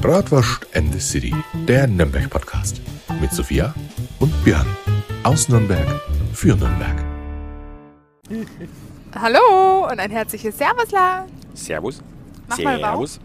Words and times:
Bratwurst 0.00 0.66
and 0.74 0.92
the 0.92 1.00
City, 1.00 1.34
der 1.66 1.86
Nürnberg-Podcast. 1.86 2.82
Mit 3.18 3.32
Sophia 3.32 3.74
und 4.20 4.30
Björn. 4.44 4.66
Aus 5.22 5.48
Nürnberg 5.48 5.86
für 6.34 6.54
Nürnberg. 6.54 7.02
Hallo 9.18 9.88
und 9.90 9.98
ein 9.98 10.10
herzliches 10.10 10.58
Servusla. 10.58 11.26
Servus. 11.54 12.02
Mach 12.46 12.58
mal 12.58 12.78
Servus. 12.78 13.20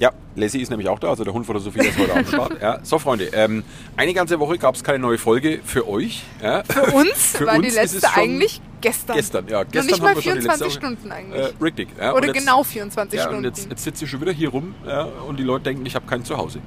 Ja, 0.00 0.10
Lassie 0.34 0.62
ist 0.62 0.70
nämlich 0.70 0.88
auch 0.88 0.98
da, 0.98 1.10
also 1.10 1.22
der 1.22 1.32
Hund 1.32 1.46
von 1.46 1.54
der 1.54 1.62
Sophia 1.62 1.84
ist 1.84 1.96
heute 1.96 2.12
am 2.14 2.26
Start. 2.26 2.60
Ja, 2.60 2.80
so, 2.82 2.98
Freunde, 2.98 3.26
ähm, 3.32 3.62
eine 3.96 4.14
ganze 4.14 4.40
Woche 4.40 4.58
gab 4.58 4.74
es 4.74 4.82
keine 4.82 4.98
neue 4.98 5.18
Folge 5.18 5.60
für 5.64 5.88
euch. 5.88 6.24
Ja. 6.42 6.64
Für 6.64 6.86
uns 6.92 7.36
Für 7.36 7.46
war 7.46 7.54
uns 7.56 7.68
die 7.68 7.74
letzte 7.74 8.12
eigentlich 8.14 8.60
gestern. 8.80 9.16
Gestern, 9.16 9.48
ja. 9.48 9.62
Gestern 9.64 9.86
nicht 9.86 10.00
mal 10.02 10.08
haben 10.10 10.16
wir 10.16 10.22
schon 10.22 10.34
die 10.34 10.40
24 10.42 10.46
letzte 10.48 10.64
Woche- 10.64 10.70
Stunden 10.96 11.12
eigentlich. 11.12 11.42
Äh, 11.42 11.52
richtig. 11.62 11.88
Ja, 11.98 12.12
Oder 12.12 12.28
und 12.28 12.34
jetzt, 12.34 12.38
genau 12.46 12.62
24 12.64 13.16
ja, 13.18 13.22
Stunden. 13.24 13.38
Und 13.38 13.44
jetzt, 13.44 13.70
jetzt 13.70 13.84
sitzt 13.84 13.98
sie 13.98 14.06
schon 14.06 14.20
wieder 14.20 14.32
hier 14.32 14.48
rum 14.50 14.74
ja, 14.86 15.04
und 15.26 15.38
die 15.38 15.42
Leute 15.44 15.64
denken, 15.64 15.84
ich 15.86 15.94
habe 15.94 16.06
kein 16.06 16.24
Zuhause. 16.24 16.60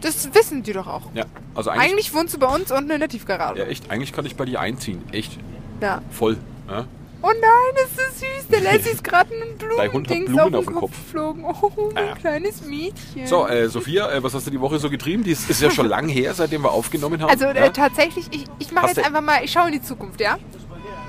das 0.00 0.34
wissen 0.34 0.62
die 0.62 0.72
doch 0.72 0.86
auch. 0.86 1.02
Ja, 1.14 1.24
also 1.54 1.70
eigentlich, 1.70 1.90
Eigentlich 1.92 2.14
wohnst 2.14 2.34
du 2.34 2.38
bei 2.38 2.46
uns 2.52 2.70
unten 2.72 2.90
in 2.90 2.98
der 3.00 3.08
Tiefgarage. 3.08 3.58
ja, 3.60 3.66
echt, 3.66 3.90
eigentlich 3.90 4.12
kann 4.12 4.26
ich 4.26 4.36
bei 4.36 4.44
dir 4.44 4.60
einziehen. 4.60 5.02
Echt, 5.12 5.38
Ja. 5.80 6.02
voll. 6.10 6.36
Ja. 6.68 6.86
Oh 7.24 7.28
nein, 7.28 7.84
ist 7.86 7.96
das 7.96 8.18
süß. 8.18 8.48
Der 8.50 8.60
Lassie 8.62 8.90
ist 8.90 9.04
gerade 9.04 9.30
ein 9.32 9.56
Dein 9.76 9.92
Hund 9.92 10.10
hat 10.10 10.24
Blumen 10.24 10.40
auf 10.40 10.46
den 10.48 10.54
auf 10.56 10.64
dem 10.64 10.74
Kopf 10.74 10.90
geflogen. 10.90 11.44
Oh, 11.44 11.90
mein 11.94 12.08
Ah. 12.08 12.14
kleines 12.16 12.62
Mädchen. 12.66 13.26
So, 13.28 13.46
äh, 13.46 13.68
Sophia, 13.68 14.10
äh, 14.10 14.20
was 14.24 14.34
hast 14.34 14.48
du 14.48 14.50
die 14.50 14.60
Woche 14.60 14.80
so 14.80 14.90
getrieben? 14.90 15.22
Die 15.22 15.30
ist, 15.30 15.48
ist 15.48 15.62
ja 15.62 15.70
schon 15.70 15.86
lang 15.88 16.08
her, 16.08 16.34
seitdem 16.34 16.62
wir 16.64 16.72
aufgenommen 16.72 17.22
haben. 17.22 17.30
also 17.30 17.44
ja? 17.44 17.52
äh, 17.52 17.70
tatsächlich, 17.70 18.26
ich, 18.32 18.44
ich 18.58 18.72
mache 18.72 18.88
jetzt 18.88 18.98
einfach 19.06 19.20
mal, 19.20 19.38
ich 19.44 19.52
schaue 19.52 19.66
in 19.68 19.72
die 19.74 19.82
Zukunft, 19.82 20.20
ja? 20.20 20.36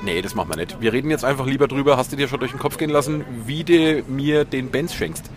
Nee, 0.04 0.22
das 0.22 0.36
machen 0.36 0.50
wir 0.50 0.58
nicht. 0.58 0.82
Wir 0.82 0.92
reden 0.92 1.10
jetzt 1.10 1.24
einfach 1.24 1.46
lieber 1.46 1.68
drüber, 1.68 1.96
hast 1.98 2.12
du 2.12 2.16
dir 2.18 2.28
schon 2.28 2.40
durch 2.40 2.52
den 2.52 2.60
Kopf 2.60 2.78
gehen 2.78 2.90
lassen, 2.90 3.24
wie 3.46 3.64
du 3.64 4.04
mir 4.08 4.44
den 4.46 4.70
Benz 4.70 4.94
schenkst. 4.94 5.30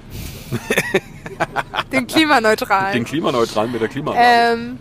Den 1.93 2.07
klimaneutralen. 2.07 2.93
Den 2.93 3.05
klimaneutralen 3.05 3.71
mit 3.73 3.81
der 3.81 3.89
Klimaanlage. 3.89 4.53
ähm, 4.61 4.79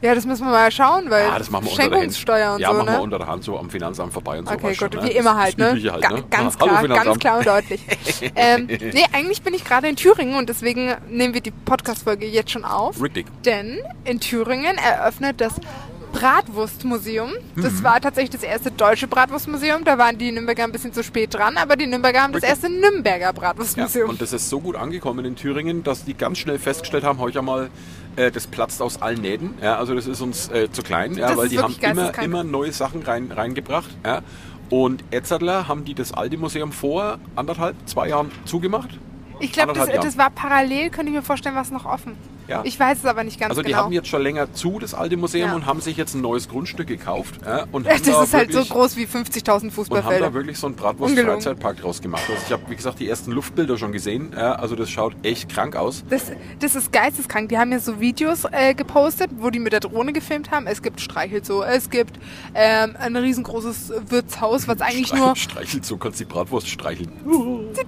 ja, 0.00 0.16
das 0.16 0.26
müssen 0.26 0.44
wir 0.44 0.50
mal 0.50 0.72
schauen, 0.72 1.08
weil 1.10 1.28
ah, 1.28 1.38
das 1.38 1.48
machen 1.48 1.66
wir. 1.66 1.70
Schenkungssteuer 1.72 2.54
und 2.54 2.60
ja, 2.60 2.70
so, 2.72 2.74
machen 2.74 2.86
ne? 2.86 2.92
wir 2.94 3.02
unter 3.02 3.18
der 3.18 3.28
Hand 3.28 3.44
so 3.44 3.56
am 3.56 3.70
Finanzamt 3.70 4.12
vorbei 4.12 4.40
und 4.40 4.48
so. 4.48 4.54
Okay, 4.54 4.74
gut, 4.74 4.76
schon, 4.76 4.92
wie 4.94 5.06
ne? 5.06 5.10
immer 5.12 5.34
Das- 5.34 5.38
halt, 5.44 5.58
ne? 5.58 5.66
Halt, 5.92 6.02
Ga- 6.02 6.10
ne? 6.10 6.24
Ganz 6.28 6.56
Ah, 6.58 6.66
hallo, 6.78 6.86
klar, 6.86 7.04
ganz 7.04 7.18
klar 7.20 7.38
und 7.38 7.46
deutlich. 7.46 7.80
ähm, 8.34 8.66
nee, 8.66 9.04
eigentlich 9.12 9.42
bin 9.42 9.54
ich 9.54 9.64
gerade 9.64 9.86
in 9.88 9.94
Thüringen 9.94 10.34
und 10.34 10.48
deswegen 10.48 10.92
nehmen 11.08 11.34
wir 11.34 11.40
die 11.40 11.52
Podcast-Folge 11.52 12.26
jetzt 12.26 12.50
schon 12.50 12.64
auf. 12.64 13.00
Richtig. 13.00 13.26
Denn 13.44 13.78
in 14.04 14.18
Thüringen 14.18 14.76
eröffnet 14.76 15.40
das 15.40 15.54
Bratwurstmuseum. 16.12 17.30
Das 17.56 17.72
Mhm. 17.74 17.82
war 17.84 18.00
tatsächlich 18.00 18.30
das 18.30 18.42
erste 18.42 18.70
deutsche 18.70 19.06
Bratwurstmuseum. 19.08 19.84
Da 19.84 19.98
waren 19.98 20.18
die 20.18 20.30
Nürnberger 20.32 20.64
ein 20.64 20.72
bisschen 20.72 20.92
zu 20.92 21.02
spät 21.02 21.34
dran, 21.34 21.56
aber 21.56 21.76
die 21.76 21.86
Nürnberger 21.86 22.22
haben 22.22 22.32
das 22.32 22.42
erste 22.42 22.68
Nürnberger 22.70 23.18
Ja, 23.26 23.32
Bratwurstmuseum. 23.32 24.10
und 24.10 24.20
das 24.20 24.32
ist 24.32 24.48
so 24.48 24.60
gut 24.60 24.76
angekommen 24.76 25.24
in 25.24 25.36
Thüringen, 25.36 25.82
dass 25.82 26.04
die 26.04 26.14
ganz 26.14 26.38
schnell 26.38 26.58
festgestellt 26.58 27.04
haben, 27.04 27.18
heute 27.18 27.40
einmal, 27.40 27.70
äh, 28.16 28.30
das 28.30 28.46
platzt 28.46 28.82
aus 28.82 29.00
allen 29.02 29.20
Nähten. 29.20 29.54
Ja, 29.62 29.76
also 29.78 29.94
das 29.94 30.06
ist 30.06 30.20
uns 30.20 30.48
äh, 30.50 30.70
zu 30.70 30.82
klein, 30.82 31.14
ja, 31.14 31.36
weil 31.36 31.48
die 31.48 31.58
haben 31.58 31.74
immer, 31.80 32.18
immer 32.22 32.44
neue 32.44 32.72
Sachen 32.72 33.02
rein, 33.02 33.30
reingebracht. 33.32 33.90
Ja. 34.04 34.22
Und 34.70 35.04
Etzadler 35.10 35.68
haben 35.68 35.84
die 35.84 35.94
das 35.94 36.12
alte 36.14 36.36
Museum 36.38 36.72
vor 36.72 37.18
anderthalb, 37.36 37.76
zwei 37.86 38.08
Jahren 38.08 38.30
zugemacht. 38.44 38.88
ich 39.40 39.52
glaube, 39.52 39.72
das, 39.74 39.88
das 39.88 40.16
war 40.18 40.30
parallel, 40.30 40.88
könnte 40.90 41.10
ich 41.10 41.16
mir 41.16 41.22
vorstellen, 41.22 41.54
war 41.54 41.62
es 41.62 41.70
noch 41.70 41.84
offen. 41.84 42.16
Ja. 42.48 42.62
Ich 42.64 42.78
weiß 42.78 42.98
es 42.98 43.04
aber 43.04 43.24
nicht 43.24 43.38
ganz 43.40 43.50
Also 43.50 43.62
die 43.62 43.68
genau. 43.70 43.84
haben 43.84 43.92
jetzt 43.92 44.08
schon 44.08 44.22
länger 44.22 44.52
zu, 44.52 44.78
das 44.78 44.94
alte 44.94 45.16
Museum, 45.16 45.50
Ja. 45.50 45.54
und 45.54 45.66
haben 45.66 45.80
sich 45.80 45.96
jetzt 45.96 46.14
ein 46.14 46.20
neues 46.20 46.48
Grundstück 46.48 46.86
gekauft. 46.88 47.36
Ja, 47.44 47.66
und 47.72 47.86
haben 47.88 47.98
das 47.98 48.02
da 48.02 48.22
ist 48.22 48.34
halt 48.34 48.52
so 48.52 48.58
wirklich- 48.58 48.70
groß 48.70 48.96
wie 48.96 49.06
50.000 49.06 49.48
Und 49.48 49.62
haben 49.62 49.70
Fußballfelder. 49.70 50.26
da 50.26 50.34
wirklich 50.34 50.58
so 50.58 50.66
einen. 50.66 50.76
Bratwurst-Freizeitpark 50.76 51.80
draus 51.80 52.00
gemacht. 52.02 52.22
Also 52.28 52.42
ich 52.46 52.52
habe, 52.52 52.62
wie 52.68 52.76
gesagt, 52.76 52.98
die 53.00 53.08
ersten 53.08 53.30
Luftbilder 53.32 53.76
schon 53.78 53.92
gesehen. 53.92 54.32
Ja, 54.36 54.54
also 54.54 54.74
das 54.76 54.90
schaut 54.90 55.14
echt 55.22 55.48
krank 55.48 55.76
aus. 55.76 56.04
Das, 56.10 56.32
das 56.60 56.74
ist 56.74 56.92
geisteskrank. 56.92 57.48
Die 57.48 57.58
haben 57.58 57.72
ja 57.72 57.78
so 57.78 58.00
Videos 58.00 58.44
äh, 58.50 58.74
gepostet, 58.74 59.30
wo 59.38 59.50
die 59.50 59.58
mit 59.58 59.72
der 59.72 59.80
Drohne 59.80 60.12
gefilmt 60.12 60.50
haben. 60.50 60.66
Es 60.66 60.82
gibt 60.82 61.00
Streichelzoo, 61.00 61.62
es 61.62 61.90
gibt 61.90 62.18
ähm, 62.54 62.96
ein 62.98 63.16
riesengroßes 63.16 63.92
Wirtshaus, 64.08 64.68
was 64.68 64.80
eigentlich 64.80 65.12
nur... 65.14 65.36
Streichelt 65.36 65.84
so, 65.84 65.96
kannst 65.96 66.20
die 66.20 66.24
Bratwurst 66.24 66.68
streicheln. 66.68 67.10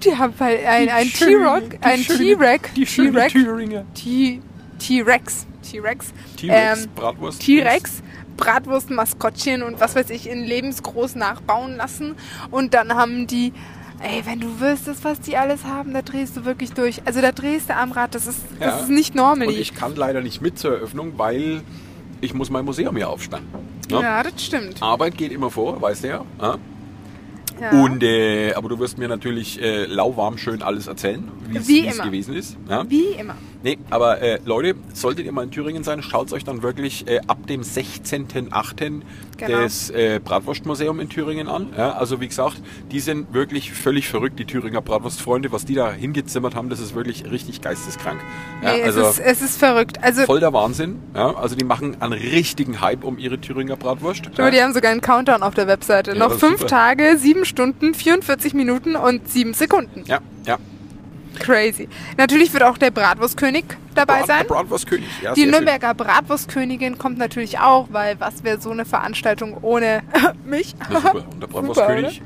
Die 0.03 0.15
haben 0.17 0.33
halt 0.39 0.65
ein, 0.65 1.07
T-Rock, 1.09 1.69
die 1.71 1.77
ein 1.81 2.01
T-Rex, 2.01 2.73
Die 2.75 2.85
schöne 2.85 3.11
T-Rex, 3.11 3.33
Thüringer. 3.33 3.85
T- 3.93 4.39
T-Rex, 4.79 5.45
T-Rex, 5.69 6.13
T-Rex, 6.37 6.83
ähm, 6.83 6.89
Bratwurst. 6.95 7.41
T-Rex, 7.41 8.01
Bratwurst, 8.37 8.89
Maskottchen 8.89 9.63
und 9.63 9.79
was 9.79 9.95
weiß 9.95 10.09
ich 10.09 10.29
in 10.29 10.43
lebensgroß 10.43 11.15
nachbauen 11.15 11.75
lassen. 11.75 12.15
Und 12.51 12.73
dann 12.73 12.93
haben 12.95 13.27
die, 13.27 13.53
ey, 14.01 14.23
wenn 14.25 14.39
du 14.39 14.59
wüsstest, 14.59 15.03
was 15.03 15.19
die 15.21 15.37
alles 15.37 15.63
haben, 15.63 15.93
da 15.93 16.01
drehst 16.01 16.35
du 16.37 16.45
wirklich 16.45 16.73
durch. 16.73 17.01
Also 17.05 17.21
da 17.21 17.31
drehst 17.31 17.69
du 17.69 17.75
am 17.75 17.91
Rad, 17.91 18.13
das 18.15 18.27
ist, 18.27 18.39
das 18.59 18.67
Ja. 18.67 18.79
ist 18.81 18.89
nicht 18.89 19.15
normal. 19.15 19.47
Und 19.47 19.57
ich 19.57 19.73
kann 19.73 19.95
leider 19.95 20.21
nicht 20.21 20.41
mit 20.41 20.59
zur 20.59 20.73
Eröffnung, 20.75 21.13
weil 21.17 21.61
ich 22.21 22.33
muss 22.33 22.49
mein 22.49 22.65
Museum 22.65 22.95
hier 22.95 23.09
aufsperren. 23.09 23.45
Ne? 23.89 24.01
Ja, 24.01 24.23
das 24.23 24.43
stimmt. 24.43 24.81
Arbeit 24.81 25.17
geht 25.17 25.31
immer 25.31 25.49
vor, 25.51 25.81
weißt 25.81 26.03
du 26.03 26.07
ja. 26.07 26.25
ja? 26.41 26.57
Ja. 27.61 27.69
Und, 27.83 28.03
äh, 28.03 28.53
aber 28.53 28.67
du 28.67 28.79
wirst 28.79 28.97
mir 28.97 29.07
natürlich 29.07 29.61
äh, 29.61 29.85
lauwarm 29.85 30.37
schön 30.37 30.61
alles 30.61 30.87
erzählen, 30.87 31.31
wie 31.47 31.87
es 31.87 32.01
gewesen 32.01 32.35
ist. 32.35 32.57
Ja? 32.67 32.83
Wie 32.89 33.11
immer. 33.17 33.35
Nee, 33.63 33.77
aber 33.89 34.21
äh, 34.21 34.39
Leute, 34.45 34.75
solltet 34.93 35.25
ihr 35.25 35.31
mal 35.31 35.43
in 35.43 35.51
Thüringen 35.51 35.83
sein, 35.83 36.01
schaut 36.01 36.31
euch 36.33 36.43
dann 36.43 36.61
wirklich 36.61 37.07
äh, 37.07 37.19
ab 37.27 37.47
dem 37.47 37.61
16.08. 37.61 39.01
Genau. 39.37 39.61
das 39.61 39.89
äh, 39.89 40.19
Bratwurstmuseum 40.23 40.99
in 40.99 41.09
Thüringen 41.09 41.47
an. 41.47 41.73
Ja, 41.77 41.93
also 41.93 42.21
wie 42.21 42.27
gesagt, 42.27 42.61
die 42.91 42.99
sind 42.99 43.33
wirklich 43.33 43.73
völlig 43.73 44.07
verrückt, 44.07 44.39
die 44.39 44.45
Thüringer 44.45 44.81
Bratwurstfreunde. 44.81 45.51
Was 45.51 45.65
die 45.65 45.73
da 45.73 45.91
hingezimmert 45.91 46.55
haben, 46.55 46.69
das 46.69 46.79
ist 46.79 46.95
wirklich 46.95 47.29
richtig 47.29 47.61
geisteskrank. 47.61 48.19
Ja, 48.63 48.73
Nee, 48.73 48.83
also 48.83 49.01
es, 49.01 49.19
ist, 49.19 49.25
es 49.25 49.41
ist 49.41 49.57
verrückt. 49.59 49.97
Also, 50.01 50.23
voll 50.23 50.39
der 50.39 50.53
Wahnsinn. 50.53 50.99
Ja, 51.13 51.35
also 51.35 51.55
die 51.55 51.65
machen 51.65 52.01
einen 52.01 52.13
richtigen 52.13 52.81
Hype 52.81 53.03
um 53.03 53.17
ihre 53.17 53.39
Thüringer 53.39 53.75
Bratwurst. 53.75 54.29
schau 54.35 54.43
mal, 54.43 54.51
die 54.51 54.61
haben 54.61 54.73
sogar 54.73 54.91
einen 54.91 55.01
Countdown 55.01 55.43
auf 55.43 55.53
der 55.53 55.67
Webseite. 55.67 56.11
Ja, 56.11 56.17
Noch 56.17 56.33
fünf 56.33 56.59
super. 56.59 56.67
Tage, 56.67 57.17
sieben 57.17 57.45
Stunden, 57.45 57.93
44 57.93 58.53
Minuten 58.53 58.95
und 58.95 59.27
sieben 59.29 59.53
Sekunden. 59.53 60.03
ja, 60.05 60.19
ja. 60.45 60.57
Crazy. 61.39 61.87
Natürlich 62.17 62.51
wird 62.53 62.63
auch 62.63 62.77
der 62.77 62.91
Bratwurstkönig 62.91 63.65
dabei 63.93 64.19
Brat- 64.19 64.27
sein. 64.27 64.37
Der 64.47 64.53
Bratwurstkönig. 64.55 65.07
Ja, 65.21 65.33
Die 65.33 65.41
sehr 65.41 65.43
schön. 65.43 65.51
Nürnberger 65.65 65.93
Bratwurstkönigin 65.93 66.97
kommt 66.97 67.17
natürlich 67.17 67.59
auch, 67.59 67.87
weil 67.91 68.19
was 68.19 68.43
wäre 68.43 68.59
so 68.59 68.71
eine 68.71 68.85
Veranstaltung 68.85 69.57
ohne 69.61 70.01
mich? 70.45 70.75
Na 70.89 70.99
super. 71.01 71.25
Und 71.31 71.41
der 71.41 71.47
Bratwurstkönig 71.47 72.21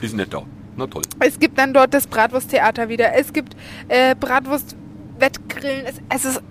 ist 0.00 0.14
nicht 0.16 0.32
da. 0.34 0.42
Na 0.76 0.86
toll. 0.86 1.02
Es 1.20 1.38
gibt 1.38 1.56
dann 1.58 1.72
dort 1.72 1.94
das 1.94 2.06
Bratwursttheater 2.06 2.88
wieder. 2.88 3.14
Es 3.14 3.32
gibt 3.32 3.54
äh, 3.88 4.14
Bratwurstwettgrillen. 4.16 5.86
Es, 5.86 5.96
es 6.08 6.24
ist 6.24 6.42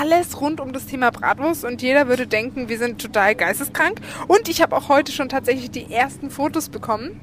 alles 0.00 0.40
rund 0.40 0.60
um 0.60 0.72
das 0.72 0.86
Thema 0.86 1.10
Bratwurst 1.10 1.64
und 1.64 1.80
jeder 1.80 2.08
würde 2.08 2.26
denken, 2.26 2.68
wir 2.68 2.78
sind 2.78 3.00
total 3.00 3.34
geisteskrank. 3.34 4.00
Und 4.26 4.48
ich 4.48 4.60
habe 4.62 4.74
auch 4.76 4.88
heute 4.88 5.12
schon 5.12 5.28
tatsächlich 5.28 5.70
die 5.70 5.92
ersten 5.92 6.30
Fotos 6.30 6.68
bekommen, 6.68 7.20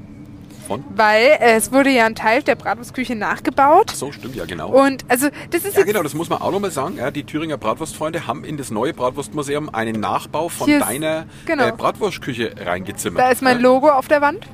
Von? 0.67 0.83
weil 0.95 1.25
äh, 1.39 1.55
es 1.55 1.71
wurde 1.71 1.89
ja 1.89 2.05
ein 2.05 2.15
Teil 2.15 2.41
der 2.43 2.55
Bratwurstküche 2.55 3.15
nachgebaut. 3.15 3.87
Ach 3.91 3.95
so, 3.95 4.11
stimmt 4.11 4.35
ja 4.35 4.45
genau. 4.45 4.69
Und 4.69 5.05
also 5.09 5.27
das 5.51 5.63
ist 5.65 5.73
Ja, 5.73 5.79
jetzt 5.79 5.87
genau, 5.87 6.03
das 6.03 6.13
muss 6.13 6.29
man 6.29 6.41
auch 6.41 6.51
nochmal 6.51 6.71
sagen. 6.71 6.97
Ja, 6.97 7.11
die 7.11 7.23
Thüringer 7.23 7.57
Bratwurstfreunde 7.57 8.27
haben 8.27 8.43
in 8.43 8.57
das 8.57 8.71
neue 8.71 8.93
Bratwurstmuseum 8.93 9.73
einen 9.73 9.99
Nachbau 9.99 10.49
von 10.49 10.67
Hier 10.67 10.79
ist- 10.79 10.87
deiner 10.89 11.25
genau. 11.45 11.67
äh, 11.67 11.71
Bratwurstküche 11.71 12.53
reingezimmert. 12.65 13.21
da 13.23 13.29
ist 13.31 13.41
mein 13.41 13.57
ja, 13.57 13.61
Logo 13.63 13.89
auf 13.89 14.07
der 14.07 14.21
Wand. 14.21 14.47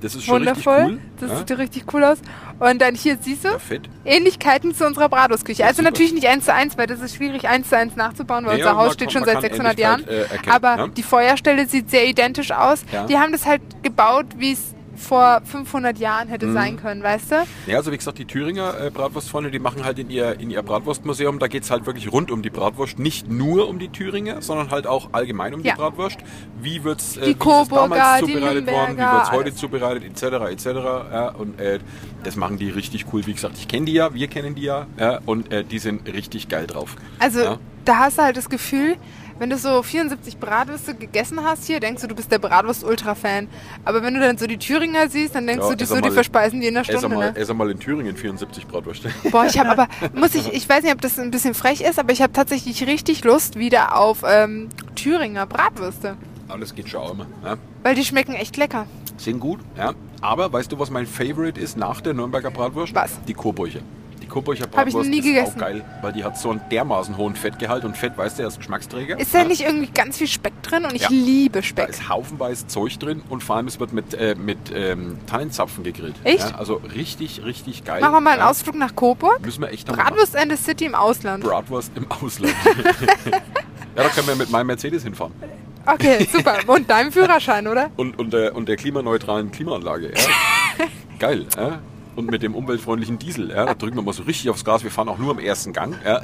Das 0.00 0.14
ist 0.14 0.24
schon 0.24 0.40
Wundervoll. 0.40 0.74
richtig 0.74 0.96
cool. 0.96 1.00
Das 1.20 1.30
ja, 1.30 1.36
sieht 1.38 1.58
richtig 1.58 1.94
cool 1.94 2.04
aus. 2.04 2.18
Und 2.60 2.82
dann 2.82 2.94
hier, 2.94 3.16
siehst 3.18 3.44
du? 3.44 3.48
ja, 3.48 3.58
fett. 3.58 3.88
Ähnlichkeiten 4.04 4.74
zu 4.74 4.86
unserer 4.86 5.08
Bratwurstküche. 5.08 5.64
Also 5.64 5.76
super. 5.78 5.90
natürlich 5.90 6.12
nicht 6.12 6.26
eins 6.28 6.44
zu 6.44 6.52
eins, 6.52 6.76
weil 6.76 6.86
das 6.86 7.00
ist 7.00 7.16
schwierig 7.16 7.48
eins 7.48 7.70
zu 7.70 7.76
eins 7.78 7.96
nachzubauen, 7.96 8.44
weil 8.44 8.56
Nee, 8.56 8.62
unser 8.64 8.76
Haus 8.76 8.92
steht 8.92 9.08
kann- 9.08 9.12
schon 9.12 9.20
man 9.22 9.28
seit 9.30 9.36
kann 9.36 9.50
600 9.50 9.78
Jahren. 9.78 10.06
Äh, 10.06 10.22
erkennen, 10.24 10.50
Aber 10.52 10.76
ne? 10.76 10.88
die 10.94 11.02
Feuerstelle 11.02 11.66
sieht 11.66 11.88
sehr 11.90 12.06
identisch 12.06 12.50
aus. 12.52 12.84
Ja. 12.92 13.06
Die 13.06 13.16
haben 13.16 13.32
das 13.32 13.46
halt 13.46 13.62
gebaut, 13.82 14.26
wie 14.36 14.52
es 14.52 14.74
vor 14.96 15.40
500 15.44 15.98
Jahren 15.98 16.28
hätte 16.28 16.46
Mhm. 16.46 16.54
sein 16.54 16.76
können, 16.76 17.02
weißt 17.02 17.32
du? 17.32 17.36
Ja, 17.66 17.76
also 17.78 17.92
wie 17.92 17.96
gesagt, 17.96 18.18
die 18.18 18.24
Thüringer 18.24 18.78
äh, 18.80 18.90
Bratwurstfreunde, 18.90 19.50
die 19.50 19.58
machen 19.58 19.84
halt 19.84 19.98
in 19.98 20.10
ihr, 20.10 20.38
in 20.40 20.50
ihr 20.50 20.62
Bratwurstmuseum, 20.62 21.38
da 21.38 21.46
geht's 21.48 21.70
halt 21.70 21.86
wirklich 21.86 22.12
rund 22.12 22.30
um 22.30 22.42
die 22.42 22.50
Bratwurst. 22.50 22.98
Nicht 22.98 23.28
nur 23.30 23.68
um 23.68 23.78
die 23.78 23.88
Thüringer, 23.88 24.42
sondern 24.42 24.70
halt 24.70 24.86
auch 24.86 25.08
allgemein 25.12 25.54
um 25.54 25.60
Ja. 25.62 25.72
die 25.74 25.78
Bratwurst. 25.80 26.18
Wie 26.60 26.84
wird's, 26.84 27.16
äh, 27.16 27.26
wie 27.26 27.30
es 27.32 27.38
Coburger, 27.38 27.82
damals 27.88 28.20
zubereitet 28.20 28.44
worden, 28.44 28.66
wie 28.66 28.70
Nürnberger, 28.70 29.12
wird's 29.12 29.30
heute 29.32 29.42
alles. 29.50 29.56
zubereitet, 29.56 30.04
etc. 30.04 30.22
etc. 30.50 30.66
Ja, 30.66 31.28
und 31.30 31.60
äh, 31.60 31.78
das 32.22 32.36
machen 32.36 32.56
die 32.58 32.70
richtig 32.70 33.06
cool. 33.12 33.26
Wie 33.26 33.34
gesagt, 33.34 33.56
ich 33.58 33.68
kenne 33.68 33.86
die 33.86 33.92
ja, 33.92 34.14
wir 34.14 34.28
kennen 34.28 34.54
die 34.54 34.62
ja, 34.62 34.86
ja 34.98 35.20
und 35.26 35.52
äh, 35.52 35.64
die 35.64 35.78
sind 35.78 36.06
richtig 36.12 36.48
geil 36.48 36.66
drauf. 36.66 36.96
Also 37.18 37.58
da 37.84 37.98
hast 37.98 38.18
du 38.18 38.22
halt 38.22 38.36
das 38.36 38.48
Gefühl, 38.48 38.96
wenn 39.38 39.50
du 39.50 39.58
so 39.58 39.82
74 39.82 40.38
Bratwürste 40.38 40.94
gegessen 40.94 41.40
hast 41.42 41.66
hier, 41.66 41.80
denkst 41.80 42.02
du, 42.02 42.08
du 42.08 42.14
bist 42.14 42.30
der 42.30 42.38
Bratwurst-Ultra-Fan. 42.38 43.48
Aber 43.84 44.02
wenn 44.02 44.14
du 44.14 44.20
dann 44.20 44.38
so 44.38 44.46
die 44.46 44.58
Thüringer 44.58 45.08
siehst, 45.08 45.34
dann 45.34 45.46
denkst 45.46 45.62
Ja, 45.64 45.70
du, 45.70 45.76
die, 45.76 45.84
ess 45.84 45.90
so, 45.90 46.00
die 46.00 46.10
verspeisen 46.10 46.60
die 46.60 46.68
in 46.68 46.76
Ess 46.76 46.86
Stunde. 46.86 47.06
einmal, 47.06 47.32
Ne? 47.32 47.36
ess 47.38 47.50
einmal 47.50 47.70
in 47.70 47.78
Thüringen 47.78 48.16
74 48.16 48.66
Bratwürste. 48.66 49.10
Boah, 49.30 49.46
ich 49.46 49.58
habe 49.58 49.70
aber, 49.70 49.88
muss 50.14 50.34
ich, 50.34 50.52
ich 50.52 50.68
weiß 50.68 50.82
nicht, 50.84 50.92
ob 50.94 51.00
das 51.00 51.18
ein 51.18 51.30
bisschen 51.30 51.54
frech 51.54 51.80
ist, 51.80 51.98
aber 51.98 52.12
ich 52.12 52.22
habe 52.22 52.32
tatsächlich 52.32 52.86
richtig 52.86 53.24
Lust 53.24 53.56
wieder 53.58 53.96
auf 53.96 54.22
ähm, 54.26 54.68
Thüringer 54.94 55.46
Bratwürste. 55.46 56.16
Alles 56.48 56.74
geht 56.74 56.88
schon 56.88 57.00
auch 57.00 57.12
immer. 57.12 57.26
Ja. 57.44 57.56
Weil 57.82 57.94
die 57.94 58.04
schmecken 58.04 58.34
echt 58.34 58.56
lecker. 58.56 58.86
Sind 59.16 59.40
gut, 59.40 59.60
ja. 59.76 59.92
Aber 60.20 60.52
weißt 60.52 60.70
du, 60.72 60.78
was 60.78 60.90
mein 60.90 61.06
Favorite 61.06 61.60
ist 61.60 61.76
nach 61.76 62.00
der 62.00 62.14
Nürnberger 62.14 62.50
Bratwurst? 62.50 62.94
Was? 62.94 63.12
Die 63.28 63.34
Coburger. 63.34 63.80
Coburger 64.34 64.66
Bratwurst 64.66 65.08
nie 65.08 65.18
ist 65.18 65.24
gegessen. 65.24 65.54
auch 65.54 65.58
geil, 65.60 65.84
weil 66.02 66.12
die 66.12 66.24
hat 66.24 66.36
so 66.36 66.50
einen 66.50 66.60
dermaßen 66.70 67.16
hohen 67.16 67.36
Fettgehalt 67.36 67.84
und 67.84 67.96
Fett, 67.96 68.18
weißt 68.18 68.38
du, 68.38 68.42
ist 68.46 68.58
Geschmacksträger. 68.58 69.18
Ist 69.18 69.32
da 69.34 69.38
Ja. 69.42 69.44
nicht 69.44 69.60
irgendwie 69.62 69.86
ganz 69.92 70.18
viel 70.18 70.26
Speck 70.26 70.60
drin? 70.62 70.84
Und 70.84 70.94
ich 70.94 71.02
Ja. 71.02 71.08
liebe 71.10 71.60
Da 71.60 71.62
Speck. 71.62 71.88
ist 71.88 72.08
haufenweise 72.08 72.66
Zeug 72.66 72.98
drin 72.98 73.22
und 73.28 73.44
vor 73.44 73.56
allem 73.56 73.66
es 73.68 73.78
wird 73.78 73.92
mit, 73.92 74.12
äh, 74.14 74.34
mit 74.34 74.58
ähm, 74.74 75.18
Tannenzapfen 75.26 75.84
gegrillt. 75.84 76.16
Echt? 76.24 76.40
Ja, 76.50 76.56
also 76.56 76.80
richtig, 76.94 77.44
richtig 77.44 77.84
geil. 77.84 78.00
Machen 78.00 78.12
wir 78.14 78.20
mal 78.20 78.30
einen. 78.32 78.42
Ausflug 78.42 78.74
nach 78.74 78.94
Coburg. 78.96 79.40
Müssen 79.44 79.62
wir 79.62 79.70
echt. 79.72 79.86
Bratwurst 79.86 80.36
and 80.36 80.50
the 80.50 80.56
City 80.62 80.84
im 80.86 80.94
Ausland. 80.94 81.44
Bratwurst 81.44 81.92
im 81.94 82.10
Ausland. 82.10 82.54
ja, 83.30 84.02
da 84.02 84.08
können 84.08 84.26
wir 84.26 84.34
mit 84.36 84.50
meinem 84.50 84.66
Mercedes 84.66 85.04
hinfahren. 85.04 85.32
Okay, 85.86 86.26
super. 86.32 86.56
Und 86.66 86.88
deinem 86.90 87.12
Führerschein, 87.12 87.68
oder? 87.68 87.90
Und, 87.96 88.18
und, 88.18 88.32
der, 88.32 88.54
und 88.56 88.68
der 88.68 88.76
klimaneutralen 88.76 89.50
Klimaanlage. 89.52 90.12
Ja. 90.16 90.86
Geil. 91.18 91.46
Ja. 91.56 91.78
Und 92.16 92.30
mit 92.30 92.42
dem 92.42 92.54
umweltfreundlichen 92.54 93.18
Diesel. 93.18 93.50
Ja. 93.50 93.66
Da 93.66 93.74
drücken 93.74 93.96
wir 93.96 94.02
mal 94.02 94.12
so 94.12 94.22
richtig 94.22 94.48
aufs 94.50 94.64
Gas. 94.64 94.84
Wir 94.84 94.90
fahren 94.90 95.08
auch 95.08 95.18
nur 95.18 95.32
im 95.32 95.38
ersten 95.38 95.72
Gang. 95.72 95.96
Ja, 96.04 96.22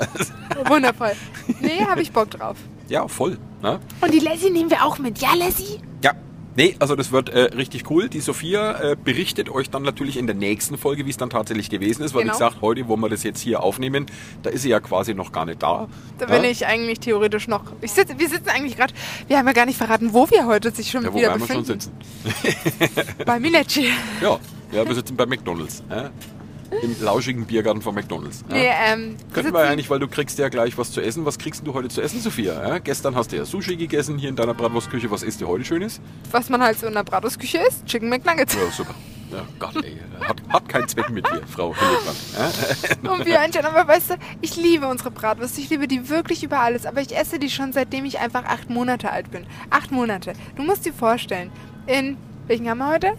Wundervoll. 0.69 1.13
Nee, 1.61 1.85
habe 1.89 2.03
ich 2.03 2.13
Bock 2.13 2.31
drauf. 2.31 2.57
ja 2.89 3.07
voll. 3.09 3.39
Ja. 3.63 3.79
Und 4.01 4.15
die 4.15 4.21
Lassie 4.21 4.51
nehmen 4.51 4.71
wir 4.71 4.85
auch 4.85 4.99
mit. 4.99 5.19
Ja, 5.19 5.35
Lassie? 5.35 5.81
Ja. 6.03 6.13
Nee, 6.57 6.75
also 6.81 6.97
das 6.97 7.13
wird 7.13 7.29
äh, 7.29 7.41
richtig 7.57 7.89
cool. 7.91 8.09
Die 8.09 8.21
Sophia 8.21 8.81
äh, 8.93 8.97
berichtet 8.97 9.49
euch 9.51 9.71
dann 9.71 9.83
natürlich 9.83 10.17
in 10.17 10.27
der 10.27 10.35
nächsten 10.35 10.77
Folge, 10.79 11.07
wie 11.07 11.11
es 11.11 11.17
dann 11.17 11.31
tatsächlich 11.31 11.71
gewesen 11.71 12.03
ist. 12.03 12.13
Weil 12.13 12.23
Genau. 12.23 12.35
wie 12.35 12.39
gesagt, 12.39 12.61
heute, 12.61 12.89
wo 12.89 12.97
wir 12.97 13.09
das 13.09 13.23
jetzt 13.23 13.41
hier 13.41 13.63
aufnehmen, 13.63 14.07
da 14.43 14.51
ist 14.51 14.63
sie 14.63 14.71
ja 14.71 14.81
quasi 14.81 15.15
noch 15.15 15.31
gar 15.33 15.47
nicht 15.47 15.63
da. 15.63 15.89
Da 16.19 16.27
bin 16.27 16.43
ja? 16.43 16.51
ich 16.51 16.67
eigentlich 16.67 16.99
theoretisch 17.01 17.47
noch. 17.47 17.63
Ich 17.81 17.93
sitze, 17.93 18.19
wir 18.19 18.29
sitzen 18.29 18.49
eigentlich 18.49 18.77
gerade. 18.77 18.93
Wir 19.29 19.39
haben 19.39 19.47
ja 19.47 19.53
gar 19.53 19.67
nicht 19.67 19.79
verraten, 19.79 20.13
wo 20.13 20.29
wir 20.31 20.47
heute 20.47 20.71
sich 20.73 20.91
schon 20.91 21.05
Ja, 21.05 21.13
wo 21.13 21.19
wieder 21.19 21.39
wir 21.39 21.47
schon 21.47 21.65
sitzen? 21.65 21.93
Bei 23.27 23.39
Milecci. 23.39 23.89
Ja, 24.21 24.39
ja, 24.73 24.87
wir 24.87 24.95
sitzen 24.95 25.17
bei 25.17 25.27
McDonalds. 25.27 25.83
Ja. 25.91 26.11
Im 26.83 27.03
lauschigen 27.03 27.47
Biergarten 27.47 27.83
von 27.83 27.95
McDonalds. 27.95 28.45
Ja. 28.49 28.55
Nee, 28.55 28.71
ähm, 28.87 29.17
Könnten 29.33 29.53
wir 29.53 29.61
eigentlich, 29.61 29.91
weil 29.91 29.99
du 29.99 30.07
kriegst 30.07 30.39
ja 30.39 30.49
gleich 30.49 30.79
was 30.79 30.93
zu 30.93 31.01
essen. 31.01 31.25
Was 31.25 31.37
kriegst 31.37 31.67
du 31.67 31.75
heute 31.75 31.89
zu 31.89 32.01
essen, 32.01 32.21
Sophia? 32.21 32.69
Ja, 32.69 32.79
gestern 32.79 33.17
hast 33.17 33.33
du 33.33 33.37
ja 33.37 33.45
Sushi 33.45 33.77
gegessen 33.77 34.19
hier 34.19 34.29
in 34.29 34.37
deiner 34.37 34.55
Bratwurstküche. 34.55 35.11
Was 35.11 35.25
isst 35.25 35.41
du 35.41 35.49
heute 35.49 35.65
Schönes? 35.65 36.01
was 36.31 36.49
man 36.49 36.63
halt 36.63 36.79
so 36.79 36.87
in 36.87 36.95
der 36.95 37.03
Bratwurstküche 37.03 37.59
isst. 37.59 37.87
Chicken 37.87 38.09
McNuggets. 38.09 38.55
Ja, 38.55 38.71
super. 38.71 38.95
Ja, 39.33 39.47
Gott, 39.59 39.77
ey. 39.85 39.97
Hat, 40.27 40.43
hat 40.49 40.69
keinen 40.69 40.89
Zweck 40.89 41.09
mit 41.11 41.27
dir, 41.27 41.43
Frau 41.47 41.75
Hillebrand. 41.75 42.19
Ja? 43.03 43.11
Und 43.13 43.27
wie 43.27 43.37
ein 43.37 43.51
aber 43.65 43.87
weißt 43.87 44.11
du, 44.11 44.15
ich 44.41 44.57
liebe 44.57 44.87
unsere 44.89 45.11
Bratwurst. 45.11 45.59
Ich 45.59 45.71
liebe 45.71 45.87
die 45.87 46.09
wirklich 46.09 46.43
über 46.43 46.61
alles. 46.61 46.85
Aber 46.87 47.01
ich 47.01 47.17
esse 47.17 47.39
die 47.39 47.51
schon 47.51 47.73
seitdem 47.73 48.05
ich 48.05 48.19
einfach 48.19 48.45
acht 48.45 48.71
Monate 48.71 49.11
alt 49.11 49.31
bin. 49.31 49.47
Acht 49.71 49.93
Monate. 49.93 50.33
Du 50.57 50.63
musst 50.63 50.85
dir 50.85 50.93
vorstellen, 50.93 51.51
in, 51.87 52.17
welchen 52.47 52.69
haben 52.69 52.79
wir 52.79 52.89
heute? 52.89 53.15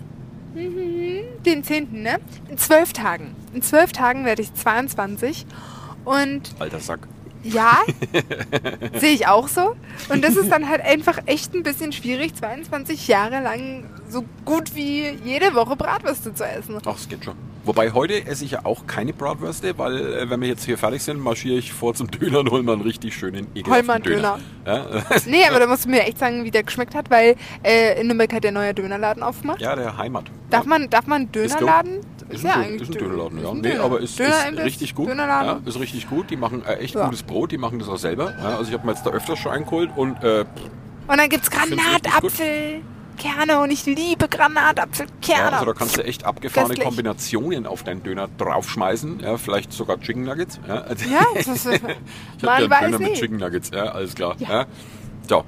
Mhm, 0.54 1.44
Den 1.46 1.64
10., 1.64 2.02
ne? 2.04 2.20
In 2.50 2.58
zwölf 2.58 2.94
Tagen. 2.94 3.36
In 3.54 3.62
zwölf 3.62 3.92
Tagen 3.92 4.26
werde 4.26 4.42
ich 4.42 4.54
22. 4.54 5.46
Und 6.06 6.54
Alter 6.60 6.80
Sack. 6.80 7.08
ja, 7.44 7.78
sehe 9.00 9.14
ich 9.14 9.28
auch 9.28 9.48
so. 9.48 9.76
Und 10.10 10.24
das 10.24 10.36
ist 10.36 10.52
dann 10.52 10.68
halt 10.68 10.82
einfach 10.82 11.20
echt 11.26 11.54
ein 11.54 11.64
bisschen 11.64 11.92
schwierig, 11.92 12.36
22 12.36 13.08
Jahre 13.08 13.42
lang 13.42 13.86
so 14.10 14.24
gut 14.46 14.76
wie 14.76 15.10
jede 15.24 15.54
Woche 15.56 15.76
Bratwürste 15.76 16.34
zu 16.34 16.44
essen. 16.46 16.78
Ach, 16.86 16.96
es 16.98 17.08
geht 17.08 17.24
schon. 17.24 17.36
Wobei 17.64 17.92
heute 17.92 18.26
esse 18.26 18.44
ich 18.44 18.52
ja 18.52 18.62
auch 18.66 18.88
keine 18.88 19.14
Bratwürste, 19.14 19.78
weil 19.78 19.98
äh, 20.00 20.30
wenn 20.30 20.42
wir 20.42 20.48
jetzt 20.48 20.66
hier 20.66 20.78
fertig 20.78 21.04
sind, 21.04 21.20
marschiere 21.20 21.58
ich 21.60 21.72
vor 21.74 21.94
zum 21.94 22.10
Döner 22.10 22.40
und 22.40 22.50
hol 22.50 22.64
mal 22.64 22.74
einen 22.74 22.82
richtig 22.82 23.14
schönen 23.16 23.48
ekelhaften 23.54 23.90
einen 23.92 24.04
Döner. 24.04 24.40
Ja, 24.66 24.86
Nee, 25.28 25.46
aber 25.48 25.60
da 25.60 25.68
musst 25.68 25.86
du 25.86 25.90
mir 25.90 26.02
echt 26.04 26.18
sagen, 26.18 26.44
wie 26.44 26.50
der 26.52 26.64
geschmeckt 26.64 26.96
hat, 26.96 27.12
weil 27.12 27.36
äh, 27.64 28.02
in 28.02 28.08
Nürnberg 28.08 28.34
hat 28.34 28.44
der 28.44 28.52
neue 28.52 28.74
Dönerladen 28.74 29.22
aufgemacht. 29.22 29.62
ja, 29.62 29.76
der 29.76 29.96
Heimat. 29.98 30.26
Darf 30.50 30.64
ja. 30.64 30.70
man, 30.70 30.90
darf 30.90 31.06
man 31.08 31.26
Ist 31.26 31.36
Dönerladen? 31.36 32.00
Ist, 32.30 32.44
ja 32.44 32.54
ein, 32.54 32.62
eigentlich 32.62 32.82
ist 32.84 32.90
ein 32.90 32.96
Dö- 32.96 33.00
Dönerladen, 33.00 33.38
ja. 33.40 33.44
ist 33.44 33.50
ein 33.52 33.62
Nee, 33.62 33.70
Döner. 33.74 33.84
aber 33.84 34.00
ist, 34.00 34.20
ist 34.20 34.58
richtig 34.64 34.96
gut. 34.96 35.10
Dönerladen. 35.10 35.62
Ja, 35.64 35.70
ist 35.70 35.80
richtig 35.80 36.10
gut. 36.10 36.30
Die 36.32 36.38
machen 36.38 36.64
äh, 36.66 36.76
echt 36.76 36.96
Ja. 36.96 37.06
gutes 37.06 37.24
Brot, 37.24 37.52
die 37.52 37.58
machen 37.58 37.78
das 37.78 37.90
auch 37.90 37.98
selber. 37.98 38.34
Ja, 38.40 38.58
also 38.58 38.70
ich 38.70 38.74
habe 38.74 38.86
mir 38.88 38.94
jetzt 38.94 39.06
da 39.06 39.12
öfters 39.12 39.38
schon 39.38 39.52
eingeholt 39.52 39.90
und 39.96 40.24
äh, 40.24 40.46
Und 41.08 41.18
dann 41.18 41.30
gibt's 41.30 41.50
find's 41.50 41.72
richtig 41.72 42.82
Granatapfelkerne 43.22 43.60
und 43.62 43.72
ich 43.72 43.86
liebe 43.86 44.22
ja, 44.22 44.28
Granatapfelkerne. 44.28 45.54
also 45.54 45.66
da 45.66 45.74
kannst 45.74 45.98
du 45.98 46.04
echt 46.04 46.26
abgefahrene 46.26 46.70
Köstlich. 46.70 46.86
Kombinationen 46.88 47.66
auf 47.66 47.84
deinen 47.84 48.04
Döner 48.04 48.28
draufschmeißen. 48.38 49.20
Ja, 49.22 49.38
vielleicht 49.38 49.74
sogar 49.74 50.00
Chicken 50.00 50.24
Nuggets. 50.24 50.60
Ja, 50.68 50.76
ja, 50.76 51.26
das 51.36 51.48
ist, 51.48 51.66
ich 51.68 51.82
man 52.42 52.58
gern 52.60 52.70
weiß 52.70 52.80
Döner 52.82 53.00
mit 53.00 53.10
nicht. 53.10 53.22
Chicken 53.22 53.38
Nuggets. 53.38 53.72
Ja, 53.74 53.84
alles 53.86 54.16
klar. 54.16 54.36
Ja. 54.40 54.50
Ja. 54.50 54.66
So. 55.28 55.44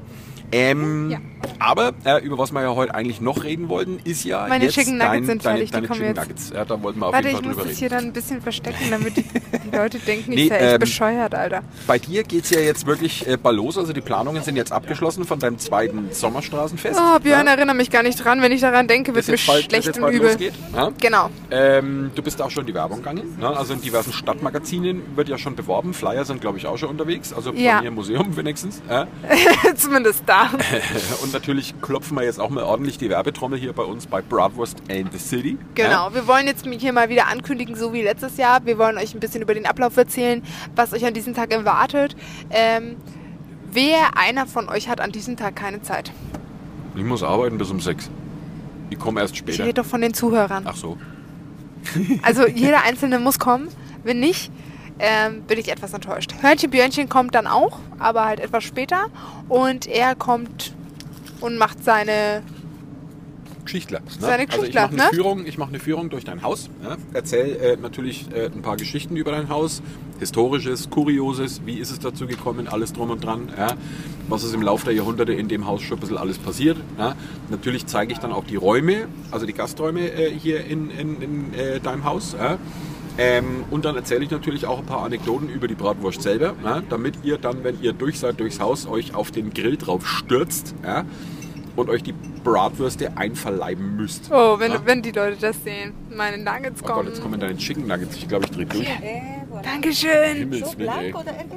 Ähm, 0.52 1.10
Ja. 1.10 1.20
Aber 1.60 1.94
äh, 2.06 2.24
über 2.24 2.38
was 2.38 2.52
wir 2.52 2.62
ja 2.62 2.76
heute 2.76 2.94
eigentlich 2.94 3.20
noch 3.20 3.44
reden 3.44 3.70
wollten, 3.70 3.98
ist 4.04 4.24
ja 4.24 4.46
Meine 4.48 4.66
jetzt 4.66 4.76
Chicken 4.76 4.98
Nuggets 4.98 5.12
dein, 5.12 5.26
sind 5.26 5.46
deine, 5.46 5.58
fertig, 5.58 5.70
die 5.70 5.74
deine 5.74 5.88
kommen 5.88 6.00
Chicken 6.00 6.16
jetzt. 6.16 6.28
Nuggets. 6.28 6.50
Ja, 6.54 6.66
da 6.66 6.84
wollten 6.84 7.00
wir 7.00 7.08
auf 7.08 7.14
Warte, 7.14 7.28
jeden 7.30 7.40
ich 7.40 7.44
Fall 7.44 7.48
muss 7.48 7.56
drüber 7.56 7.70
das 7.70 7.70
reden. 7.72 7.80
hier 7.80 7.90
dann 7.90 8.04
ein 8.06 8.14
bisschen 8.14 8.42
verstecken, 8.42 8.86
damit 8.92 9.18
die, 9.18 9.24
die 9.72 9.76
Leute 9.76 10.00
denken, 10.00 10.32
ich 10.34 10.38
Nee, 10.44 10.48
sei 10.50 10.58
echt 10.58 10.74
ähm, 10.74 10.80
bescheuert, 10.80 11.36
Alter. 11.36 11.62
Bei 11.88 12.00
dir 12.00 12.24
geht 12.24 12.46
es 12.46 12.50
ja 12.50 12.60
jetzt 12.60 12.86
wirklich 12.86 13.28
äh, 13.28 13.38
bald 13.38 13.58
los. 13.58 13.78
Also 13.78 13.94
die 13.94 14.02
Planungen 14.02 14.44
sind 14.44 14.56
jetzt 14.56 14.72
abgeschlossen 14.72 15.26
von 15.26 15.40
deinem 15.40 15.60
zweiten 15.60 16.10
Sommerstraßenfest. 16.12 17.00
Oh, 17.00 17.20
Björn, 17.20 17.46
ja, 17.48 17.54
erinnere 17.54 17.76
mich 17.76 17.90
gar 17.90 18.04
nicht 18.04 18.24
dran. 18.24 18.42
Wenn 18.42 18.52
ich 18.52 18.62
daran 18.62 18.88
denke, 18.88 19.14
wird 19.16 19.28
mir 19.28 19.38
bald, 19.46 19.66
schlecht 19.66 19.98
und 19.98 20.10
übel. 20.12 20.30
losgeht. 20.30 20.54
Ja? 20.76 20.92
Genau. 21.00 21.30
Ähm, 21.52 22.12
du 22.16 22.22
bist 22.22 22.42
auch 22.42 22.50
schon 22.52 22.62
in 22.62 22.68
die 22.68 22.74
Werbung 22.74 22.98
gegangen. 23.00 23.38
Ne? 23.40 23.48
Also 23.56 23.74
in 23.74 23.82
diversen 23.82 24.14
Stadtmagazinen 24.14 25.02
wird 25.16 25.30
ja 25.30 25.38
schon 25.38 25.56
beworben. 25.56 25.94
Flyer 25.94 26.26
sind, 26.26 26.42
glaube 26.42 26.58
ich, 26.58 26.66
auch 26.68 26.78
schon 26.78 26.90
unterwegs. 26.90 27.34
Also 27.34 27.52
Ja. 27.54 27.76
bei 27.78 27.82
mir 27.84 27.88
im 27.90 27.96
Museum 27.96 28.36
wenigstens. 28.38 28.82
Ja? 28.90 29.08
Zumindest 29.76 30.24
da. 30.26 30.50
Und 31.24 31.34
natürlich 31.34 31.74
klopfen 31.82 32.18
wir 32.18 32.24
jetzt 32.24 32.40
auch 32.40 32.50
mal 32.50 32.64
ordentlich 32.64 32.98
die 32.98 33.10
Werbetrommel 33.10 33.60
hier 33.60 33.74
bei 33.74 33.84
uns 33.84 34.08
bei 34.08 34.22
Bratwurst 34.22 34.78
and 34.90 35.12
the 35.14 35.20
City. 35.20 35.58
Genau, 35.76 36.14
wir 36.14 36.28
wollen 36.28 36.48
jetzt 36.48 36.66
hier 36.66 36.94
mal 36.94 37.10
wieder 37.10 37.28
ankündigen, 37.28 37.76
so 37.76 37.94
wie 37.94 38.02
letztes 38.02 38.38
Jahr. 38.38 38.66
Wir 38.66 38.78
wollen 38.78 38.98
euch 38.98 39.14
ein 39.14 39.20
bisschen 39.20 39.42
über 39.42 39.53
den 39.54 39.66
Ablauf 39.66 39.96
erzählen, 39.98 40.42
was 40.76 40.94
euch 40.94 41.06
an 41.06 41.14
diesem 41.14 41.34
Tag 41.34 41.52
erwartet. 41.52 42.16
Ähm, 42.50 42.96
wer 43.72 44.18
einer 44.18 44.46
von 44.46 44.70
euch 44.70 44.90
hat 44.90 45.02
an 45.02 45.12
diesem 45.12 45.38
Tag 45.38 45.56
keine 45.56 45.82
Zeit? 45.82 46.12
Ich 46.96 47.04
muss 47.04 47.24
arbeiten 47.24 47.58
bis 47.58 47.70
um 47.72 47.80
sechs. 47.80 48.10
Ich 48.90 49.00
komme 49.00 49.22
erst 49.22 49.34
Ich 49.34 49.40
später. 49.40 49.64
rede 49.64 49.82
doch 49.82 49.86
von 49.86 50.02
den 50.02 50.14
Zuhörern. 50.14 50.64
Ach 50.68 50.76
so. 50.76 50.98
Also 52.22 52.48
jeder 52.48 52.84
Einzelne 52.84 53.20
muss 53.20 53.40
kommen. 53.40 53.68
Wenn 54.04 54.20
nicht, 54.20 54.52
ähm, 55.00 55.42
bin 55.44 55.58
ich 55.60 55.72
etwas 55.72 55.94
enttäuscht. 55.94 56.36
Hörnchen 56.42 56.70
Björnchen 56.70 57.10
kommt 57.10 57.34
dann 57.36 57.48
auch, 57.48 57.80
aber 58.00 58.26
halt 58.26 58.40
etwas 58.40 58.64
später. 58.64 59.06
Und 59.50 59.88
er 59.88 60.14
kommt 60.16 60.74
und 61.42 61.58
macht 61.58 61.84
seine 61.84 62.44
Geschichtler. 63.64 64.00
Ne? 64.00 64.06
Seine 64.20 64.50
also 64.50 64.64
ich 64.66 64.74
mache 64.74 64.88
eine, 64.90 64.96
ne? 64.98 65.10
Führung, 65.12 65.46
ich 65.46 65.58
mach 65.58 65.68
eine 65.70 65.80
Führung 65.80 66.10
durch 66.10 66.24
dein 66.24 66.44
Haus. 66.44 66.70
Ja? 66.84 66.98
Erzähl 67.14 67.56
äh, 67.56 67.78
natürlich 67.78 68.28
äh, 68.34 68.46
ein 68.46 68.62
paar 68.62 68.78
Geschichten 68.78 69.16
über 69.16 69.32
dein 69.32 69.50
Haus. 69.50 69.82
Historisches, 70.20 70.90
Kurioses, 70.90 71.62
wie 71.66 71.80
ist 71.80 71.92
es 71.92 72.00
dazu 72.00 72.28
gekommen, 72.28 72.68
alles 72.68 72.94
drum 72.94 73.10
und 73.10 73.24
dran. 73.24 73.50
Ja? 73.58 73.76
Was 74.30 74.44
ist 74.44 74.54
im 74.54 74.62
Laufe 74.62 74.86
der 74.86 74.94
Jahrhunderte 74.94 75.34
in 75.34 75.48
dem 75.48 75.66
Haus 75.66 75.82
schon 75.82 75.98
ein 75.98 76.02
bisschen 76.02 76.18
alles 76.18 76.38
passiert. 76.38 76.78
Ja? 76.98 77.16
Natürlich 77.50 77.86
zeige 77.88 78.14
ich 78.14 78.20
dann 78.20 78.32
auch 78.32 78.46
die 78.46 78.56
Räume, 78.56 79.08
also 79.32 79.46
die 79.46 79.54
Gasträume 79.54 80.12
äh, 80.12 80.32
hier 80.32 80.66
in, 80.66 80.90
in, 80.92 81.22
in 81.22 81.54
äh, 81.54 81.80
deinem 81.80 82.04
Haus. 82.04 82.36
Ja? 82.38 82.58
Ähm, 83.18 83.64
und 83.70 83.86
dann 83.86 83.96
erzähle 83.96 84.24
ich 84.24 84.32
natürlich 84.32 84.66
auch 84.66 84.80
ein 84.80 84.86
paar 84.86 85.04
Anekdoten 85.04 85.48
über 85.48 85.68
die 85.68 85.76
Bratwurst 85.76 86.22
selber, 86.24 86.56
ja? 86.64 86.82
damit 86.90 87.16
ihr 87.24 87.38
dann, 87.38 87.64
wenn 87.64 87.82
ihr 87.82 87.94
durch 87.94 88.20
seid 88.20 88.40
durchs 88.40 88.60
Haus, 88.60 88.88
euch 88.88 89.14
auf 89.14 89.32
den 89.32 89.54
Grill 89.54 89.78
drauf 89.78 90.08
stürzt. 90.08 90.74
Ja? 90.84 91.06
Und 91.76 91.90
euch 91.90 92.04
die 92.04 92.14
Bratwürste 92.44 93.18
einverleiben 93.18 93.96
müsst. 93.96 94.30
Oh, 94.32 94.60
wenn, 94.60 94.72
Ja? 94.74 94.82
wenn 94.86 95.02
die 95.02 95.12
Leute 95.12 95.38
das 95.40 95.64
sehen. 95.64 95.94
Meine 96.16 96.38
Nuggets 96.38 96.82
Oh 96.84 96.86
Gott, 96.86 96.96
kommen. 96.96 97.08
jetzt 97.10 97.22
kommen 97.22 97.40
deine 97.40 97.58
Chicken 97.58 97.88
Nuggets. 97.88 98.16
Ich 98.18 98.28
glaube, 98.28 98.46
ich 98.46 98.52
drehe 98.52 98.66
durch. 98.66 98.88
Dankeschön. 99.64 100.36
Himmelswillen, 100.36 100.94
ey. 101.00 101.10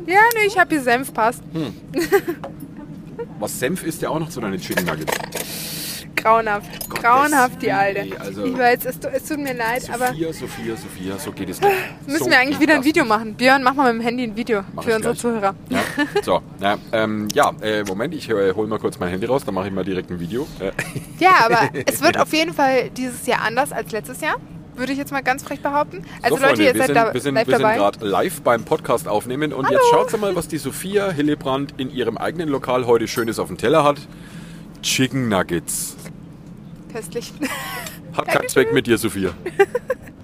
Ja, 0.07 0.21
nee, 0.35 0.47
ich 0.47 0.59
habe 0.59 0.71
hier 0.71 0.83
Senf, 0.83 1.13
passt. 1.13 1.43
Was 3.39 3.59
Senf 3.59 3.83
ist 3.85 4.01
ja 4.03 4.09
auch 4.11 4.19
noch 4.19 4.29
zu 4.31 4.41
deinen 4.41 4.59
Chicken 4.61 4.85
Nuggets. 4.87 5.13
Grauenhaft. 6.27 6.89
Gottes 6.89 7.05
Grauenhaft, 7.05 7.63
die 7.63 7.71
Alte. 7.73 8.21
also- 8.21 8.45
ich 8.45 8.59
weiß, 8.59 8.85
es, 8.85 8.99
es 8.99 9.25
tut 9.29 9.39
mir 9.39 9.55
leid, 9.55 9.89
aber 9.93 10.09
Sophia, 10.09 10.33
Sophia, 10.33 10.77
Sophia, 10.77 11.19
so 11.19 11.31
geht 11.33 11.49
es 11.51 11.61
nicht. 11.61 11.73
müssen 12.07 12.25
so 12.25 12.31
wir 12.31 12.39
eigentlich 12.39 12.59
wieder 12.59 12.75
ein 12.75 12.85
Video 12.85 13.05
machen. 13.05 13.35
Björn, 13.35 13.63
mach 13.63 13.75
mal 13.75 13.93
mit 13.93 14.03
dem 14.03 14.05
Handy 14.07 14.25
ein 14.25 14.37
Video 14.37 14.63
Mach 14.75 14.83
für 14.83 14.97
unsere 14.97 15.13
gleich. 15.15 15.21
Zuhörer. 15.21 15.55
Ja, 15.69 15.81
so, 16.23 16.41
ja, 16.61 16.79
ähm, 16.93 17.29
ja 17.33 17.53
äh, 17.61 17.85
Moment, 17.85 18.13
ich 18.15 18.29
äh, 18.29 18.53
hole 18.55 18.67
mal 18.67 18.79
kurz 18.81 18.99
mein 18.99 19.11
Handy 19.11 19.27
raus, 19.27 19.45
dann 19.45 19.55
mache 19.55 19.69
ich 19.69 19.73
mal 19.73 19.85
direkt 19.85 20.11
ein 20.11 20.19
Video. 20.19 20.49
Äh, 20.59 20.73
Ja, 21.21 21.47
aber 21.47 21.71
es 21.87 22.03
wird 22.03 22.19
auf 22.19 22.33
jeden 22.33 22.53
Fall 22.53 22.91
dieses 22.91 23.27
Jahr 23.27 23.43
anders 23.43 23.71
als 23.73 23.93
letztes 23.93 24.21
Jahr. 24.21 24.37
Würde 24.75 24.93
ich 24.93 24.99
jetzt 24.99 25.11
mal 25.13 25.23
ganz 25.23 25.43
frech 25.43 25.61
behaupten. 25.61 26.05
Also 26.23 26.37
so, 26.37 26.43
Leute, 26.43 26.57
Freunde, 26.57 26.65
ihr 26.65 26.75
wir 26.75 26.79
seid 26.81 26.87
sind, 26.89 26.97
da 26.97 27.15
wir 27.15 27.21
sind, 27.21 27.35
live 27.37 27.47
wir 27.47 27.57
sind 27.57 27.63
dabei. 27.63 27.77
gerade 27.77 28.05
live 28.05 28.43
beim 28.43 28.65
Podcast 28.65 29.09
aufnehmen 29.09 29.53
und 29.55 29.71
jetzt 29.71 29.87
schaut 29.91 30.21
mal, 30.21 30.37
was 30.37 30.49
die 30.49 30.59
Sophia 30.59 31.11
Hillebrand 31.11 31.75
in 31.79 31.91
ihrem 31.91 32.19
eigenen 32.19 32.49
Lokal 32.51 32.85
heute 32.87 33.09
Schönes 33.09 33.39
auf 33.39 33.47
dem 33.49 33.57
Teller 33.57 33.85
hat. 33.85 33.97
Chicken 34.83 35.29
Nuggets. 35.29 35.97
Köstlich. 36.97 37.33
Hat 38.17 38.27
keinen 38.29 38.49
Zweck 38.49 38.73
mit 38.73 38.87
dir, 38.87 38.97
Sophia. 38.97 39.31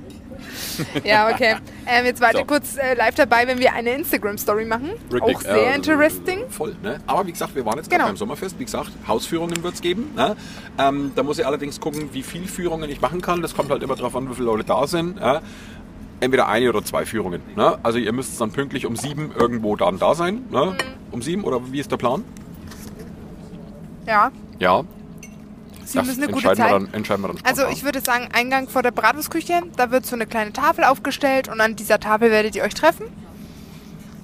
ja, 1.04 1.28
okay. 1.28 1.56
Ähm, 1.86 2.06
jetzt 2.06 2.22
wart 2.22 2.34
So. 2.34 2.44
kurz 2.46 2.78
äh, 2.78 2.94
live 2.94 3.14
dabei, 3.14 3.46
wenn 3.46 3.58
wir 3.58 3.74
eine 3.74 3.90
Instagram-Story 3.90 4.64
machen. 4.64 4.90
Richtig, 5.12 5.36
Auch 5.36 5.40
sehr 5.42 5.72
äh, 5.72 5.74
interesting. 5.74 6.38
Voll, 6.48 6.74
ne? 6.82 6.98
Aber 7.06 7.26
wie 7.26 7.32
gesagt, 7.32 7.54
wir 7.54 7.66
waren 7.66 7.76
jetzt 7.76 7.90
Genau. 7.90 8.04
gerade 8.04 8.12
beim 8.12 8.16
Sommerfest. 8.16 8.58
Wie 8.58 8.64
gesagt, 8.64 8.90
Hausführungen 9.06 9.62
wird 9.62 9.74
es 9.74 9.82
geben. 9.82 10.12
Ne? 10.16 10.34
Ähm, 10.78 11.12
da 11.14 11.22
muss 11.22 11.38
ich 11.38 11.46
allerdings 11.46 11.78
gucken, 11.78 12.08
wie 12.14 12.22
viel 12.22 12.46
Führungen 12.46 12.88
ich 12.88 13.02
machen 13.02 13.20
kann. 13.20 13.42
Das 13.42 13.54
kommt 13.54 13.70
halt 13.70 13.82
immer 13.82 13.96
darauf 13.96 14.16
an, 14.16 14.30
wie 14.30 14.34
viele 14.34 14.46
Leute 14.46 14.64
da 14.64 14.86
sind. 14.86 15.18
Ja? 15.20 15.42
entweder 16.20 16.48
eine 16.48 16.68
oder 16.68 16.84
zwei 16.84 17.04
Führungen. 17.04 17.42
Ne? 17.56 17.78
Also 17.82 17.98
ihr 17.98 18.12
müsst 18.12 18.40
dann 18.40 18.52
pünktlich 18.52 18.86
um 18.86 18.96
sieben 18.96 19.32
irgendwo 19.38 19.74
dann 19.76 19.98
da 19.98 20.14
sein. 20.14 20.44
Mhm. 20.48 20.52
Ne? 20.52 20.76
Um 21.10 21.20
sieben 21.20 21.44
oder 21.44 21.60
wie 21.72 21.80
ist 21.80 21.90
der 21.90 21.96
Plan? 21.98 22.24
Ja. 24.06 24.30
Ja. 24.58 24.84
Sie 25.92 25.98
das 25.98 26.06
müssen 26.06 26.22
eine 26.22 26.32
gute 26.32 26.46
Zeit. 26.46 26.58
wir 26.58 26.68
dann, 26.68 26.92
entscheiden 26.94 27.22
wir 27.22 27.28
dann 27.28 27.38
Also 27.44 27.66
ich 27.68 27.84
würde 27.84 28.00
sagen, 28.00 28.28
Eingang 28.32 28.68
vor 28.68 28.82
der 28.82 28.92
Bratwurstküche, 28.92 29.62
da 29.76 29.90
wird 29.90 30.06
so 30.06 30.16
eine 30.16 30.26
kleine 30.26 30.52
Tafel 30.52 30.84
aufgestellt 30.84 31.48
und 31.48 31.60
an 31.60 31.76
dieser 31.76 32.00
Tafel 32.00 32.30
werdet 32.30 32.56
ihr 32.56 32.62
euch 32.62 32.74
treffen. 32.74 33.06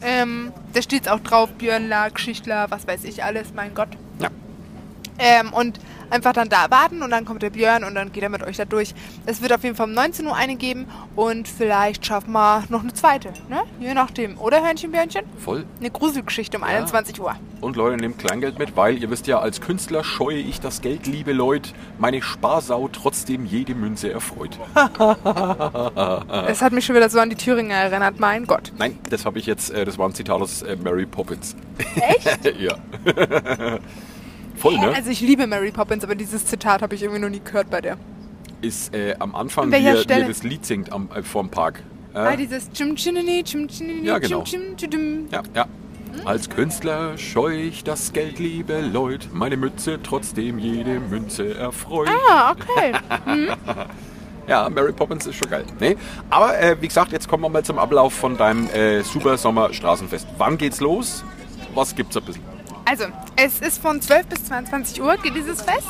Ähm, 0.00 0.52
da 0.72 0.80
steht 0.80 1.08
auch 1.08 1.20
drauf, 1.20 1.50
Björnler, 1.52 2.10
Geschichtler, 2.10 2.70
was 2.70 2.87
weiß 2.87 3.04
ich 3.04 3.22
alles, 3.22 3.52
mein 3.54 3.75
Gott. 3.75 3.90
Ähm, 5.18 5.52
und 5.52 5.80
einfach 6.10 6.32
dann 6.32 6.48
da 6.48 6.70
warten 6.70 7.02
und 7.02 7.10
dann 7.10 7.25
kommt 7.25 7.42
der 7.42 7.50
Björn 7.50 7.84
und 7.84 7.94
dann 7.94 8.12
geht 8.12 8.22
er 8.22 8.28
mit 8.28 8.42
euch 8.42 8.56
da 8.56 8.64
durch. 8.64 8.94
Es 9.26 9.42
wird 9.42 9.52
auf 9.52 9.62
jeden 9.62 9.76
Fall 9.76 9.87
um 9.88 9.92
19 9.94 10.26
Uhr 10.26 10.34
eine 10.34 10.56
geben 10.56 10.87
und 11.16 11.46
vielleicht 11.48 12.06
schaffen 12.06 12.32
wir 12.32 12.64
noch 12.68 12.82
eine 12.82 12.94
zweite, 12.94 13.32
ne? 13.48 13.62
Je 13.80 13.92
nachdem. 13.94 14.38
Oder 14.38 14.62
Hörnchen, 14.64 14.90
Björnchen? 14.90 15.25
Voll. 15.38 15.64
Eine 15.80 15.90
Gruselgeschichte 15.90 16.56
um 16.56 16.62
Ja. 16.62 16.68
21 16.70 17.20
Uhr. 17.20 17.34
Und 17.60 17.76
Leute, 17.76 17.96
nehmt 17.96 18.18
Kleingeld 18.18 18.58
mit, 18.58 18.76
weil 18.76 18.98
ihr 18.98 19.10
wisst 19.10 19.26
ja, 19.26 19.38
als 19.40 19.60
Künstler 19.60 20.04
scheue 20.04 20.38
ich 20.38 20.60
das 20.60 20.80
Geld, 20.80 21.06
liebe 21.06 21.32
Leute. 21.32 21.70
Meine 21.98 22.22
Sparsau 22.22 22.88
trotzdem 22.88 23.44
jede 23.44 23.75
Münze 23.75 24.12
erfreut. 24.12 24.56
Es 26.46 26.62
hat 26.62 26.72
mich 26.72 26.87
schon 26.87 26.94
wieder 26.96 27.10
so 27.10 27.18
an 27.18 27.30
die 27.30 27.37
Thüringer 27.37 27.75
erinnert, 27.75 28.20
mein 28.20 28.46
Gott. 28.46 28.72
Nein, 28.78 28.98
das 29.10 29.26
habe 29.26 29.38
ich 29.38 29.46
jetzt, 29.46 29.70
äh, 29.70 29.84
das 29.84 29.98
war 29.98 30.08
ein 30.08 30.14
Zitat 30.14 30.40
aus 30.40 30.62
äh, 30.62 30.76
Mary 30.76 31.06
Poppins. 31.06 31.56
Echt? 31.96 32.54
ja. 32.60 32.76
Voll, 34.59 34.79
ne? 34.79 34.93
Also 34.95 35.11
ich 35.11 35.21
liebe 35.21 35.47
Mary 35.47 35.71
Poppins, 35.71 36.05
aber 36.05 36.15
dieses 36.15 36.45
Zitat 36.47 36.83
habe 36.83 36.95
ich 36.95 37.03
irgendwie 37.03 37.21
noch 37.21 37.29
nie 37.31 37.41
gehört 37.41 37.71
bei 37.71 37.81
der. 37.81 37.97
Ist 38.61 38.95
äh, 38.95 39.15
am 39.19 39.35
Anfang, 39.35 39.67
An 39.67 39.73
wie 39.73 39.87
er, 39.87 39.95
wie 40.05 40.09
er 40.12 40.27
das 40.29 40.43
Lied 40.43 40.67
singt 40.67 40.93
am, 40.93 41.09
äh, 41.15 41.23
vorm 41.23 41.49
Park. 41.49 41.83
Äh, 42.15 42.19
Ah, 42.19 42.37
dieses 42.37 42.71
Chim 42.73 42.97
Chinini, 42.97 43.45
Chim 43.45 43.69
Chinini, 43.69 44.07
Ja, 44.07 44.19
genau. 44.19 44.43
Chim 44.43 44.77
Chim. 44.77 45.29
Ja, 45.31 45.43
ja. 45.55 45.67
Als 46.25 46.50
Künstler 46.50 47.17
scheue 47.17 47.59
ich 47.61 47.85
das 47.85 48.12
Geld, 48.12 48.38
liebe 48.41 48.81
Leute. 48.81 49.29
Meine 49.33 49.57
Mütze 49.57 50.00
trotzdem 50.03 50.59
jede 50.59 50.99
Münze 50.99 51.55
erfreut. 51.55 52.09
Ah, 52.29 52.53
okay. 52.53 52.93
Ja, 54.49 54.67
Mary 54.71 54.93
Poppins 54.95 55.27
ist 55.27 55.37
schon 55.37 55.50
geil. 55.50 55.65
Nee? 55.79 55.95
Aber 56.31 56.59
äh, 56.59 56.75
wie 56.81 56.88
gesagt, 56.88 57.12
jetzt 57.12 57.29
kommen 57.29 57.43
wir 57.43 57.50
mal 57.50 57.62
zum 57.62 57.79
Ablauf 57.79 58.15
von 58.15 58.38
deinem 58.38 58.67
äh, 58.71 59.03
Super 59.03 59.37
Sommer 59.37 59.75
Straßenfest. 59.75 60.27
Wann 60.38 60.57
geht's 60.57 60.81
los? 60.81 61.23
Was 61.75 61.95
gibt's 61.95 62.17
ein 62.17 62.23
bisschen? 62.25 62.43
Also, 62.88 63.04
es 63.37 63.61
ist 63.61 63.83
von 63.83 64.00
12 64.00 64.26
bis 64.28 64.45
22 64.47 65.02
Uhr 65.02 65.16
geht 65.18 65.35
dieses 65.35 65.61
Fest. 65.61 65.87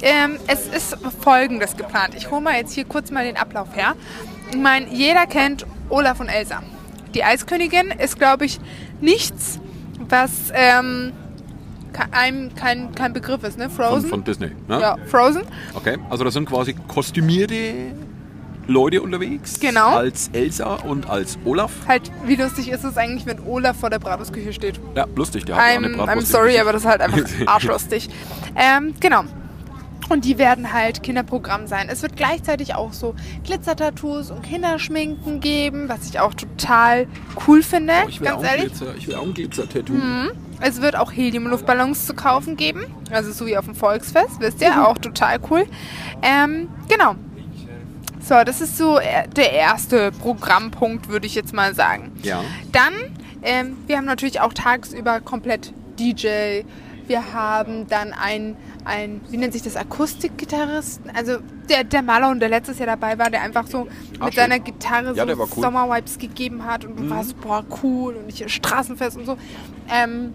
Ähm, 0.00 0.38
es 0.46 0.66
ist 0.68 0.96
folgendes 1.20 1.76
geplant. 1.76 2.14
Ich 2.16 2.30
hole 2.30 2.40
mal 2.40 2.54
jetzt 2.54 2.72
hier 2.72 2.86
kurz 2.86 3.10
mal 3.10 3.26
den 3.26 3.36
Ablauf 3.36 3.76
her. 3.76 3.94
Ich 4.50 4.56
meine, 4.56 4.88
jeder 4.88 5.26
kennt 5.26 5.66
Olaf 5.90 6.20
und 6.20 6.28
Elsa. 6.28 6.62
Die 7.14 7.22
Eiskönigin 7.24 7.90
ist, 7.90 8.18
glaube 8.18 8.46
ich, 8.46 8.58
nichts, 9.02 9.60
was 10.08 10.50
ähm, 10.54 11.12
einem 12.10 12.54
kein, 12.54 12.94
kein 12.94 13.12
Begriff 13.12 13.44
ist, 13.44 13.58
ne? 13.58 13.68
Von, 13.68 13.84
Frozen? 13.84 14.08
von 14.08 14.24
Disney. 14.24 14.50
Ne? 14.66 14.80
ja, 14.80 14.96
Frozen. 15.06 15.42
Okay, 15.74 15.98
also 16.08 16.24
da 16.24 16.30
sind 16.30 16.48
quasi 16.48 16.74
kostümierte 16.88 17.92
Leute 18.66 19.02
unterwegs. 19.02 19.58
Genau. 19.60 19.96
Als 19.96 20.30
Elsa 20.32 20.74
und 20.74 21.08
als 21.08 21.38
Olaf. 21.44 21.70
Halt, 21.86 22.10
wie 22.24 22.36
lustig 22.36 22.68
ist 22.70 22.84
es 22.84 22.96
eigentlich, 22.96 23.26
wenn 23.26 23.40
Olaf 23.46 23.76
vor 23.78 23.90
der 23.90 23.98
Bratwurstküche 23.98 24.52
steht? 24.52 24.80
Ja, 24.94 25.06
lustig, 25.16 25.44
der 25.44 25.56
hat 25.56 25.62
I'm, 25.62 25.76
eine 25.76 25.86
I'm 25.88 25.96
Bratwurst 25.96 26.18
im 26.30 26.32
sorry, 26.32 26.58
aber 26.58 26.72
das 26.72 26.82
ist 26.82 26.88
halt 26.88 27.00
einfach 27.00 27.22
arschlustig. 27.46 28.08
ähm, 28.56 28.94
genau. 29.00 29.24
Und 30.10 30.26
die 30.26 30.36
werden 30.36 30.72
halt 30.74 31.02
Kinderprogramm 31.02 31.66
sein. 31.66 31.88
Es 31.90 32.02
wird 32.02 32.14
gleichzeitig 32.14 32.74
auch 32.74 32.92
so 32.92 33.14
Glitzertattoos 33.44 34.30
und 34.30 34.42
Kinderschminken 34.42 35.40
geben, 35.40 35.88
was 35.88 36.06
ich 36.10 36.20
auch 36.20 36.34
total 36.34 37.06
cool 37.46 37.62
finde, 37.62 37.94
Oh, 38.04 38.08
ich 38.08 38.20
will 38.20 38.28
auch 38.28 38.32
ganz 38.42 38.42
ein 38.44 38.58
ehrlich. 38.58 38.72
Glitzer, 38.74 38.94
ich 38.98 39.08
will 39.08 39.14
auch 39.14 39.22
ein 39.22 39.32
Glitzer-Tattoo. 39.32 39.94
Es 40.60 40.82
wird 40.82 40.96
auch 40.96 41.10
Helium-Luftballons 41.10 42.06
zu 42.06 42.12
kaufen 42.14 42.56
geben, 42.56 42.84
also 43.10 43.32
so 43.32 43.46
wie 43.46 43.56
auf 43.56 43.64
dem 43.64 43.74
Volksfest, 43.74 44.40
wisst 44.40 44.60
ihr, 44.60 44.86
auch 44.86 44.98
total 44.98 45.38
cool. 45.50 45.64
Ähm, 46.22 46.68
genau. 46.88 47.14
So, 48.26 48.42
das 48.44 48.60
ist 48.62 48.78
so 48.78 48.98
äh, 48.98 49.28
der 49.36 49.52
erste 49.52 50.10
Programmpunkt, 50.12 51.08
würde 51.08 51.26
ich 51.26 51.34
jetzt 51.34 51.52
mal 51.52 51.74
sagen. 51.74 52.12
Ja. 52.22 52.42
Dann, 52.72 52.92
ähm, 53.42 53.76
wir 53.86 53.98
haben 53.98 54.06
natürlich 54.06 54.40
auch 54.40 54.54
tagsüber 54.54 55.20
komplett 55.20 55.72
DJ. 55.98 56.62
Wir 57.06 57.34
haben 57.34 57.86
dann 57.88 58.14
ein, 58.14 58.56
ein 58.86 59.20
wie 59.28 59.36
nennt 59.36 59.52
sich 59.52 59.60
das, 59.60 59.76
Akustikgitarristen. 59.76 61.10
Also 61.14 61.36
der, 61.68 61.84
der 61.84 62.00
Maler, 62.02 62.34
der 62.36 62.48
letztes 62.48 62.78
Jahr 62.78 62.86
dabei 62.86 63.18
war, 63.18 63.28
der 63.30 63.42
einfach 63.42 63.66
so 63.66 63.88
Ah, 64.18 64.24
mit 64.24 64.34
schön. 64.34 64.42
seiner 64.44 64.58
Gitarre 64.58 65.14
Ja, 65.14 65.26
so 65.26 65.32
cool. 65.42 65.46
Mhm. 65.56 65.60
Sommervibes 65.60 66.18
gegeben 66.18 66.64
hat 66.64 66.86
und 66.86 66.98
du 66.98 67.10
warst, 67.10 67.38
boah, 67.42 67.62
cool 67.82 68.14
und 68.16 68.28
ich 68.28 68.50
Straßenfest 68.50 69.18
und 69.18 69.26
so. 69.26 69.36
Ähm, 69.90 70.32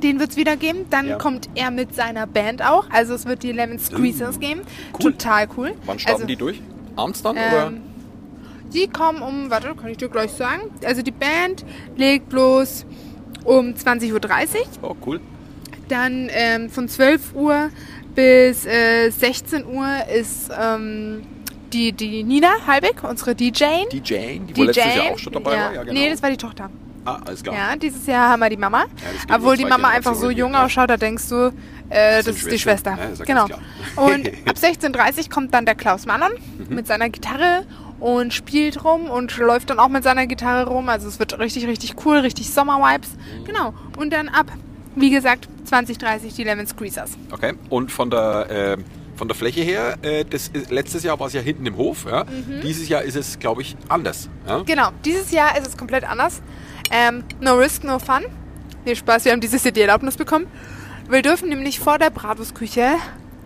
den 0.00 0.20
wird 0.20 0.30
es 0.30 0.36
wieder 0.36 0.56
geben. 0.56 0.86
Dann 0.90 1.08
Ja. 1.08 1.18
kommt 1.18 1.48
er 1.56 1.72
mit 1.72 1.96
seiner 1.96 2.28
Band 2.28 2.62
auch. 2.64 2.88
Also 2.90 3.14
es 3.14 3.26
wird 3.26 3.42
die 3.42 3.50
Lemon 3.50 3.80
Squeezers 3.80 4.38
geben. 4.38 4.60
Cool. 4.92 5.12
Total 5.12 5.48
cool. 5.56 5.72
Wann 5.84 5.98
starten 5.98 6.14
also, 6.22 6.26
die 6.28 6.36
durch? 6.36 6.62
Abends 6.98 7.22
dann? 7.22 7.36
oder? 7.36 7.66
ähm, 7.68 7.82
die 8.72 8.86
kommen 8.86 9.22
um, 9.22 9.50
warte, 9.50 9.74
kann 9.74 9.88
ich 9.90 9.96
dir 9.96 10.08
gleich 10.08 10.32
sagen. 10.32 10.62
Also 10.84 11.02
die 11.02 11.10
Band 11.10 11.64
legt 11.96 12.28
bloß 12.28 12.84
um 13.44 13.68
20.30 13.68 14.12
Uhr. 14.12 14.20
Oh, 14.82 14.96
cool. 15.06 15.20
Dann 15.88 16.28
ähm, 16.30 16.68
von 16.68 16.88
12 16.88 17.34
Uhr 17.34 17.70
bis 18.14 18.66
äh, 18.66 19.10
16 19.10 19.64
Uhr 19.64 19.88
ist 20.14 20.50
ähm, 20.60 21.22
die, 21.72 21.92
die 21.92 22.24
Nina 22.24 22.48
Halbig, 22.66 23.02
unsere 23.02 23.34
DJ. 23.34 23.86
Die 23.90 24.02
Jane, 24.04 24.40
die, 24.40 24.52
Die 24.52 24.62
letztes 24.64 24.84
Jane. 24.84 24.96
Jahr 24.96 25.14
auch 25.14 25.18
schon 25.18 25.32
dabei 25.32 25.54
ja. 25.54 25.64
war. 25.64 25.74
Ja, 25.74 25.82
genau. 25.82 25.92
Nee, 25.94 26.10
das 26.10 26.22
war 26.22 26.30
die 26.30 26.36
Tochter. 26.36 26.68
ah, 27.04 27.20
alles 27.24 27.42
klar. 27.42 27.54
Ja, 27.56 27.76
dieses 27.76 28.06
Jahr 28.06 28.28
haben 28.30 28.40
wir 28.40 28.50
die 28.50 28.56
Mama. 28.56 28.84
geht 28.84 29.34
Obwohl 29.34 29.56
die 29.56 29.64
Mama 29.64 29.88
einfach 29.88 30.14
so 30.14 30.30
jung 30.30 30.54
ausschaut, 30.54 30.90
da 30.90 30.96
denkst 30.96 31.28
du, 31.28 31.52
äh, 31.90 32.16
das, 32.16 32.24
sind 32.26 32.36
ist 32.36 32.52
die. 32.52 32.58
Schwester. 32.58 32.96
Ja, 32.98 33.04
ist 33.06 33.18
ja 33.20 33.24
genau. 33.24 33.44
Und 33.96 34.28
ab 34.46 34.56
16.30 34.56 35.24
Uhr 35.24 35.30
kommt 35.30 35.54
dann 35.54 35.64
der 35.66 35.74
Klaus 35.74 36.06
Manon 36.06 36.32
Mhm. 36.68 36.74
mit 36.74 36.86
seiner 36.86 37.08
Gitarre 37.08 37.64
und 38.00 38.32
spielt 38.32 38.84
rum 38.84 39.10
und 39.10 39.36
läuft 39.38 39.70
dann 39.70 39.78
auch 39.80 39.88
mit 39.88 40.04
seiner 40.04 40.26
Gitarre 40.26 40.68
rum. 40.68 40.88
Also 40.88 41.08
es 41.08 41.18
wird 41.18 41.38
richtig, 41.38 41.66
richtig 41.66 41.94
cool, 42.04 42.18
richtig 42.18 42.50
Sommer-Vibes. 42.50 43.10
Mhm. 43.40 43.44
Genau. 43.44 43.74
Und 43.96 44.12
dann 44.12 44.28
ab, 44.28 44.46
wie 44.94 45.10
gesagt, 45.10 45.48
20.30 45.68 46.34
die 46.36 46.44
Lemon 46.44 46.66
Squeezers. 46.66 47.12
Okay. 47.32 47.54
Und 47.70 47.90
von 47.90 48.10
der, 48.10 48.50
äh, 48.50 48.76
von 49.16 49.26
der 49.26 49.34
Fläche 49.36 49.62
her, 49.62 49.96
äh, 50.02 50.24
das 50.24 50.50
letztes 50.70 51.02
Jahr 51.02 51.18
war 51.18 51.26
es 51.26 51.32
ja 51.32 51.40
hinten 51.40 51.66
im 51.66 51.76
Hof. 51.76 52.06
Ja? 52.08 52.24
Mhm. 52.24 52.60
Dieses 52.62 52.88
Jahr 52.88 53.02
ist 53.02 53.16
es, 53.16 53.38
glaube 53.40 53.62
ich, 53.62 53.76
anders. 53.88 54.28
Ja? 54.46 54.62
Genau, 54.64 54.90
dieses 55.04 55.30
Jahr 55.32 55.58
ist 55.58 55.66
es 55.66 55.76
komplett 55.76 56.04
anders. 56.04 56.40
Ähm, 56.92 57.24
no 57.40 57.54
risk, 57.56 57.82
no 57.84 57.98
fun. 57.98 58.24
Nee, 58.84 58.94
Spaß, 58.94 59.24
wir 59.24 59.32
haben 59.32 59.40
dieses 59.40 59.64
Jahr 59.64 59.72
die 59.72 59.80
Erlaubnis 59.80 60.16
bekommen. 60.16 60.46
Wir 61.08 61.22
dürfen 61.22 61.48
nämlich 61.48 61.80
vor 61.80 61.98
der 61.98 62.10
Bratwurstküche 62.10 62.96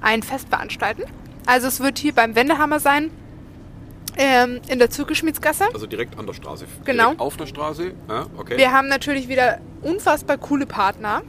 ein 0.00 0.24
Fest 0.24 0.48
veranstalten. 0.48 1.04
Also 1.46 1.68
es 1.68 1.78
wird 1.78 1.96
hier 1.98 2.12
beim 2.12 2.34
Wendehammer 2.34 2.80
sein, 2.80 3.12
ähm, 4.16 4.60
in 4.68 4.80
der 4.80 4.90
Zirkelschmiedsgasse. 4.90 5.66
Also 5.72 5.86
direkt 5.86 6.18
an 6.18 6.26
der 6.26 6.34
Straße. 6.34 6.66
Genau. 6.84 7.04
Direkt 7.04 7.20
auf 7.20 7.36
der 7.36 7.46
Straße. 7.46 7.92
Ja, 8.08 8.26
okay. 8.36 8.56
Wir 8.56 8.72
haben 8.72 8.88
natürlich 8.88 9.28
wieder 9.28 9.60
unfassbar 9.80 10.38
coole 10.38 10.66
Partner, 10.66 11.22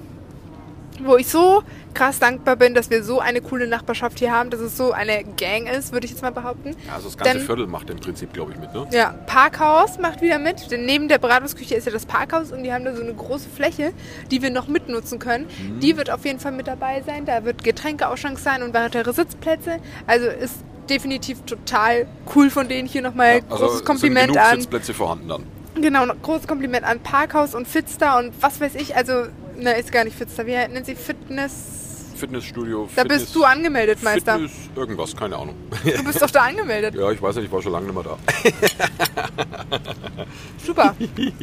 wo 1.03 1.15
ich 1.17 1.27
so 1.27 1.63
krass 1.93 2.19
dankbar 2.19 2.55
bin, 2.55 2.73
dass 2.73 2.89
wir 2.89 3.03
so 3.03 3.19
eine 3.19 3.41
coole 3.41 3.67
Nachbarschaft 3.67 4.19
hier 4.19 4.31
haben, 4.31 4.49
dass 4.49 4.59
es 4.59 4.75
so 4.77 4.91
eine 4.91 5.23
Gang 5.37 5.67
ist, 5.69 5.91
würde 5.93 6.05
ich 6.05 6.11
jetzt 6.11 6.21
mal 6.21 6.31
behaupten. 6.31 6.75
Ja, 6.87 6.95
also 6.95 7.07
das 7.07 7.17
ganze 7.17 7.37
Dann- 7.37 7.45
Viertel 7.45 7.67
macht 7.67 7.89
im 7.89 7.97
Prinzip, 7.97 8.33
glaube 8.33 8.51
ich, 8.53 8.59
mit, 8.59 8.73
ne? 8.73 8.87
Ja, 8.91 9.13
Parkhaus 9.27 9.99
macht 9.99 10.21
wieder 10.21 10.39
mit, 10.39 10.71
denn 10.71 10.85
neben 10.85 11.07
der 11.07 11.17
Bratwurstküche 11.19 11.75
ist 11.75 11.85
ja 11.85 11.91
das 11.91 12.05
Parkhaus 12.05 12.51
und 12.51 12.63
die 12.63 12.73
haben 12.73 12.85
da 12.85 12.95
so 12.95 13.01
eine 13.01 13.13
große 13.13 13.49
Fläche, 13.49 13.93
die 14.31 14.41
wir 14.41 14.49
noch 14.49 14.67
mitnutzen 14.67 15.19
können. 15.19 15.45
Mhm. 15.45 15.79
Die 15.79 15.97
wird 15.97 16.09
auf 16.09 16.25
jeden 16.25 16.39
Fall 16.39 16.51
mit 16.51 16.67
dabei 16.67 17.01
sein, 17.05 17.25
da 17.25 17.45
wird 17.45 17.63
Getränkeausschank 17.63 18.39
sein 18.39 18.63
und 18.63 18.73
weitere 18.73 19.13
Sitzplätze. 19.13 19.77
Also 20.07 20.27
ist 20.27 20.55
definitiv 20.89 21.41
total 21.45 22.07
cool 22.35 22.49
von 22.49 22.67
denen 22.67 22.87
hier 22.87 23.01
nochmal 23.01 23.41
Also 23.49 23.65
großes 23.65 23.85
Kompliment 23.85 24.25
sind 24.27 24.33
genug 24.33 24.51
an. 24.51 24.59
Sitzplätze 24.59 24.93
vorhanden 24.93 25.27
dann. 25.29 25.43
Genau, 25.75 26.05
großes 26.21 26.47
Kompliment 26.47 26.85
an 26.85 26.99
Parkhaus 26.99 27.55
und 27.55 27.67
Fitster 27.67 28.17
und 28.19 28.31
was 28.41 28.59
weiß 28.61 28.75
ich, 28.75 28.95
also 28.95 29.23
ne, 29.57 29.73
ist 29.79 29.91
gar 29.91 30.03
nicht 30.03 30.17
Fitster, 30.17 30.45
wie 30.45 30.51
nennt 30.53 30.85
sie 30.85 30.95
Fitness? 30.95 31.79
Fitnessstudio, 32.15 32.87
Da 32.95 33.01
Fitness, 33.01 33.21
bist 33.23 33.35
du 33.35 33.43
angemeldet, 33.43 34.03
Meister. 34.03 34.33
Fitness, 34.33 34.51
irgendwas, 34.75 35.15
keine 35.15 35.35
Ahnung. 35.35 35.55
Du 35.83 36.03
bist 36.03 36.21
doch 36.21 36.29
da 36.29 36.41
angemeldet. 36.43 36.93
ja, 36.99 37.09
ich 37.11 37.21
weiß 37.21 37.35
nicht, 37.37 37.45
ich 37.45 37.51
war 37.51 37.61
schon 37.61 37.71
lange 37.71 37.87
nicht 37.87 37.95
mehr 37.95 38.03
da. 38.03 38.17
Super. 40.65 40.95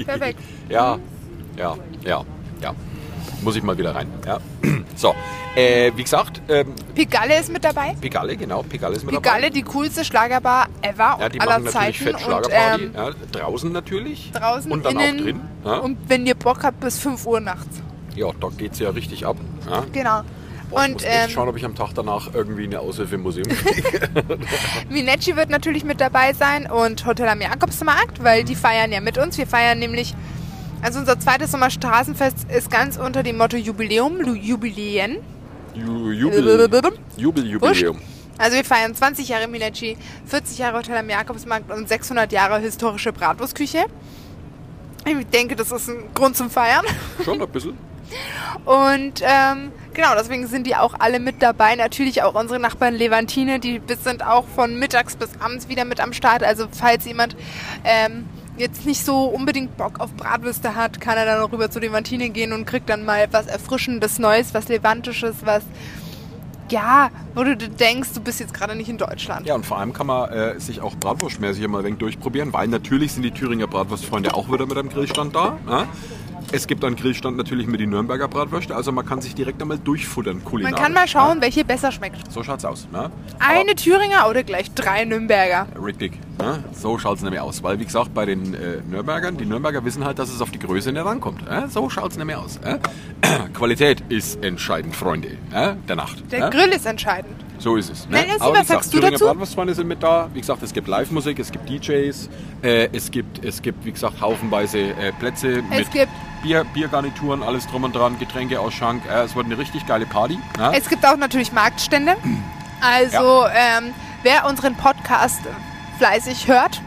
Perfekt. 0.05 0.39
Ja, 0.69 0.99
ja, 1.57 1.77
ja, 2.05 2.25
ja. 2.63 2.75
Muss 3.43 3.57
ich 3.57 3.63
mal 3.63 3.77
wieder 3.77 3.95
rein. 3.95 4.09
Ja. 4.27 4.39
So, 4.97 5.15
äh, 5.57 5.91
wie 5.97 6.03
gesagt, 6.03 6.43
ähm, 6.49 6.75
Pigalle 6.95 7.41
ist 7.41 7.51
mit 7.51 7.65
dabei. 7.65 7.97
Pigalle, 8.01 8.37
genau, 8.37 8.63
Pigalle 8.63 8.97
ist 8.97 9.05
mit 9.05 9.15
Pigalle, 9.15 9.43
dabei. 9.45 9.51
die 9.51 9.63
coolste 9.63 10.05
Schlagerbar 10.05 10.69
ever 10.83 11.17
Ja, 11.19 11.29
die 11.31 11.41
aller 11.41 11.59
machen 11.59 11.69
Zeiten. 11.73 11.95
fett 11.95 12.21
Schlagerparty. 12.21 12.85
Ähm, 12.85 12.93
ja, 12.95 13.11
draußen 13.33 13.73
natürlich. 13.73 14.31
draußen, 14.33 14.71
Und 14.71 14.85
dann 14.85 14.99
innen. 15.01 15.19
auch 15.19 15.23
drin. 15.25 15.41
Ja, 15.65 15.77
Und 15.79 15.97
wenn 16.09 16.27
ihr 16.27 16.35
Bock 16.35 16.63
habt, 16.65 16.81
bis 16.81 16.99
5 16.99 17.25
Uhr 17.25 17.41
nachts. 17.41 17.81
Ja 18.21 18.31
da 18.41 18.49
geht 18.57 18.73
es 18.75 18.79
ja 18.79 18.91
richtig 18.91 19.27
ab. 19.27 19.37
Ja. 19.69 19.85
Genau. 19.93 20.23
Boah, 20.71 20.83
ich 20.83 20.87
Und 20.87 20.93
muss 20.95 21.03
echt 21.03 21.25
ähm, 21.25 21.31
schauen, 21.31 21.49
ob 21.49 21.57
ich 21.57 21.65
am 21.65 21.75
Tag 21.75 21.91
danach 21.95 22.33
irgendwie 22.33 22.63
eine 22.65 22.79
Aushilfe 22.79 23.17
im 23.17 23.23
Museum 23.23 23.49
kriege. 23.49 24.09
Minecci 24.89 25.35
wird 25.37 25.51
natürlich 25.51 25.83
mit 25.85 26.01
dabei 26.01 26.33
sein 26.33 26.71
und 26.71 27.05
Hotel 27.07 27.29
am 27.29 27.41
Jakobsmarkt, 27.41 28.23
weil 28.23 28.43
Mhm. 28.43 28.47
die 28.47 28.55
feiern 28.55 28.93
ja 28.93 29.01
mit 29.01 29.19
uns. 29.19 29.37
Wir 29.37 29.47
feiern 29.49 29.79
nämlich, 29.81 30.15
also 30.83 31.01
unser 31.01 31.19
zweites 31.19 31.51
Sommerstraßenfest 31.51 32.47
ist 32.57 32.71
ganz 32.71 32.97
unter 32.99 33.23
dem 33.25 33.37
Motto 33.37 33.57
Jubiläum, 33.57 34.35
Jubiläen. 34.37 35.17
Ju- 35.75 36.13
Jubel, 36.13 36.69
Jubel, 37.17 37.47
Jubiläum. 37.47 37.99
Also 38.39 38.57
wir 38.57 38.65
feiern 38.65 38.95
20 38.95 39.29
Jahre 39.29 39.49
Minecci, 39.49 39.97
40 40.27 40.59
Jahre 40.59 40.79
Hotel 40.79 40.97
am 40.97 41.11
Jakobsmarkt 41.11 41.71
und 41.73 41.89
600 41.89 42.31
Jahre 42.33 42.59
historische 42.61 43.13
Bratwurstküche. 43.13 43.85
Ich 45.05 45.27
denke, 45.29 45.57
das 45.57 45.73
ist 45.73 45.89
ein 45.89 46.05
Grund 46.15 46.37
zum 46.37 46.49
Feiern. 46.51 46.85
Schon 47.25 47.41
ein 47.43 47.49
bisschen. 47.49 47.75
Und 48.65 49.23
ähm, 49.23 49.73
genau, 49.95 50.15
deswegen 50.17 50.47
sind 50.47 50.67
die 50.67 50.77
auch 50.77 50.95
alle 50.99 51.21
mit 51.21 51.43
dabei. 51.43 51.75
Natürlich 51.77 52.23
auch 52.23 52.35
unsere 52.35 52.61
Nachbarn 52.61 52.95
Levantine, 52.95 53.61
die 53.61 53.81
sind 54.03 54.25
auch 54.25 54.47
von 54.47 54.79
mittags 54.79 55.17
bis 55.17 55.31
abends 55.41 55.69
wieder 55.69 55.85
mit 55.85 56.01
am 56.01 56.13
Start. 56.13 56.43
Also 56.43 56.67
falls 56.71 57.05
jemand 57.05 57.37
ähm, 57.85 58.27
jetzt 58.57 58.87
nicht 58.87 59.05
so 59.05 59.25
unbedingt 59.25 59.77
Bock 59.77 60.01
auf 60.01 60.13
Bratwürste 60.15 60.75
hat, 60.75 61.01
kann 61.01 61.17
er 61.17 61.25
dann 61.25 61.41
noch 61.41 61.53
rüber 61.53 61.71
zu 61.71 61.81
Levantine 61.81 62.31
gehen 62.31 62.53
und 62.53 62.67
kriegt 62.67 62.89
dann 62.89 63.05
mal 63.05 63.27
was 63.31 63.47
Erfrischendes 63.47 64.19
Neues, 64.19 64.55
was 64.55 64.69
Levantisches, 64.69 65.37
was 65.45 65.63
ja, 66.71 67.11
wo 67.35 67.43
du 67.43 67.57
denkst, 67.57 68.11
du 68.15 68.21
bist 68.21 68.39
jetzt 68.39 68.55
gerade 68.55 68.77
nicht 68.77 68.89
in 68.89 68.99
Deutschland. 68.99 69.47
Ja, 69.47 69.55
und 69.55 69.67
vor 69.67 69.79
allem 69.79 69.93
kann 69.93 70.07
man 70.07 70.31
äh, 70.31 70.61
sich 70.61 70.81
auch 70.81 70.95
bratwurstmäßig 70.95 71.67
mal 71.67 71.79
ein 71.79 71.85
wenig 71.85 71.99
durchprobieren, 71.99 72.53
weil 72.53 72.69
natürlich 72.69 73.13
sind 73.13 73.23
die 73.23 73.33
Thüringer 73.33 73.67
Bratwurstfreunde 73.67 74.35
auch 74.35 74.53
wieder 74.53 74.67
mit 74.67 74.79
einem 74.79 74.89
Grillstand 74.89 75.35
da. 75.35 75.59
Ja? 75.69 75.89
Es 76.53 76.67
gibt 76.67 76.85
einen 76.85 76.97
Grillstand 76.97 77.37
natürlich 77.37 77.69
mit 77.69 77.81
den 77.81 77.91
Nürnberger 77.91 78.27
Bratwürste, 78.27 78.75
also 78.75 78.91
man 78.91 79.07
kann 79.07 79.21
sich 79.21 79.35
direkt 79.37 79.63
einmal 79.63 79.79
durchfuttern 79.79 80.37
Man 80.39 80.45
kulinarisch. 80.45 80.81
kann 80.81 80.93
mal 80.93 81.07
schauen, 81.07 81.41
welche 81.41 81.65
besser 81.65 81.93
schmeckt. 81.93 82.31
So 82.33 82.43
schaut's 82.43 82.65
aus. 82.65 82.89
Ne? 82.91 83.11
Eine 83.39 83.77
Thüringer 83.77 84.29
oder 84.29 84.43
gleich 84.43 84.73
drei 84.73 85.05
Nürnberger. 85.05 85.69
Aber 85.75 85.87
richtig. 85.87 86.19
Ne? 86.39 86.65
So 86.73 86.99
schaut's 86.99 87.23
nämlich 87.23 87.41
aus. 87.41 87.63
Weil, 87.63 87.79
wie 87.79 87.85
gesagt, 87.85 88.13
bei 88.15 88.27
den 88.27 88.55
äh, 88.55 88.81
Nürnbergern, 88.89 89.37
die 89.37 89.47
Nürnberger 89.47 89.85
wissen 89.85 90.05
halt, 90.05 90.19
dass 90.19 90.29
es 90.31 90.41
auf 90.41 90.51
die 90.51 90.59
Größe 90.59 90.91
nicht 90.91 91.05
rankommt. 91.05 91.43
Äh? 91.49 91.69
So 91.69 91.89
schaut's 91.89 92.17
nämlich 92.17 92.37
aus. 92.37 92.57
Äh? 92.59 92.79
Qualität 93.55 94.03
ist 94.09 94.43
entscheidend, 94.43 94.97
Freunde 94.97 95.29
äh? 95.53 95.75
der 95.89 95.97
Nacht. 95.97 96.33
Der 96.33 96.49
äh? 96.49 96.51
Grill 96.51 96.71
ist 96.71 96.87
entscheidend. 96.87 97.37
So 97.59 97.77
ist 97.77 97.91
es. 97.91 98.09
Ne? 98.09 98.17
Melanie, 98.17 98.41
Aber 98.41 98.53
was 98.53 98.59
wie 98.59 98.63
gesagt, 98.63 98.85
sagst 98.85 98.95
du 98.95 99.01
dazu? 99.01 99.25
Bratwurstfreunde 99.27 99.75
sind 99.75 99.87
mit 99.87 100.03
da. 100.03 100.29
Wie 100.33 100.41
gesagt, 100.41 100.63
es 100.63 100.73
gibt 100.73 100.89
Live-Musik, 100.89 101.39
es 101.39 101.53
gibt 101.53 101.69
DJs, 101.69 102.29
äh, 102.63 102.89
es, 102.93 103.11
gibt, 103.11 103.45
es 103.45 103.61
gibt, 103.63 103.85
wie 103.85 103.93
gesagt, 103.93 104.21
haufenweise 104.21 104.79
äh, 104.79 105.13
Plätze 105.13 105.63
mit 105.71 105.91
gibt- 105.93 106.09
Bier, 106.43 106.65
Biergarnituren, 106.65 107.43
alles 107.43 107.67
drum 107.67 107.85
und 107.85 107.95
dran, 107.95 108.19
Getränkeausschank. 108.19 109.03
Äh, 109.07 109.23
es 109.25 109.37
wird 109.37 109.47
eine 109.47 109.59
richtig 109.59 109.87
geile 109.87 110.07
Party. 110.07 110.39
Ne? 110.59 110.73
Es 110.77 110.89
gibt 110.89 111.05
auch 111.07 111.17
natürlich 111.17 111.53
Marktstände. 111.53 112.17
Also, 112.83 113.45
ähm, 113.55 113.93
wer 114.23 114.47
unseren 114.47 114.75
Podcast 114.75 115.43
fleißig 115.99 116.49
hört, 116.49 116.81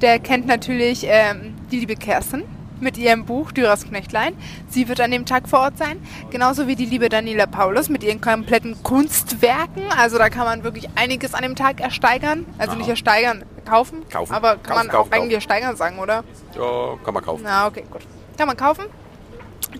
der 0.00 0.18
kennt 0.18 0.48
natürlich 0.48 1.04
ähm, 1.08 1.54
die 1.70 1.78
liebe 1.78 1.94
Kerstin 1.94 2.42
mit 2.80 2.98
ihrem 2.98 3.24
Buch 3.26 3.52
Dürers 3.52 3.84
Knechtlein. 3.84 4.34
Sie 4.68 4.88
wird 4.88 5.00
an 5.00 5.12
dem 5.12 5.24
Tag 5.24 5.48
vor 5.48 5.60
Ort 5.60 5.78
sein. 5.78 6.04
Genauso 6.32 6.66
wie 6.66 6.74
die 6.74 6.84
liebe 6.84 7.08
Daniela 7.08 7.46
Paulus 7.46 7.88
mit 7.88 8.02
ihren 8.02 8.20
kompletten 8.20 8.82
Kunstwerken. 8.82 9.84
Also 9.96 10.18
da 10.18 10.30
kann 10.30 10.46
man 10.46 10.64
wirklich 10.64 10.88
einiges 10.96 11.32
an 11.32 11.42
dem 11.42 11.54
Tag 11.54 11.80
ersteigern. 11.80 12.44
Also 12.58 12.72
Aha. 12.72 12.78
nicht 12.78 12.88
ersteigern, 12.88 13.44
kaufen. 13.64 14.02
Kaufen. 14.10 14.34
Aber 14.34 14.56
kann 14.56 14.62
Kaufen, 14.64 14.76
man 14.78 14.88
kaufen, 14.88 15.12
auch 15.12 15.16
eigentlich 15.16 15.22
kaufen. 15.26 15.34
ersteigern 15.34 15.76
sagen, 15.76 15.98
oder? 16.00 16.24
Ja, 16.56 16.96
kann 17.04 17.14
man 17.14 17.24
kaufen. 17.24 17.42
Na, 17.44 17.68
okay, 17.68 17.84
gut. 17.88 18.02
Kann 18.36 18.48
man 18.48 18.56
kaufen. 18.56 18.84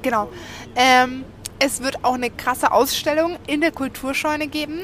Genau. 0.02 0.28
Ähm, 0.74 1.24
es 1.58 1.82
wird 1.82 2.04
auch 2.04 2.14
eine 2.14 2.30
krasse 2.30 2.70
Ausstellung 2.72 3.36
in 3.46 3.60
der 3.60 3.72
Kulturscheune 3.72 4.46
geben, 4.46 4.80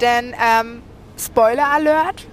denn 0.00 0.34
ähm, 0.42 0.82
Spoiler 1.18 1.66
Alert, 1.70 2.26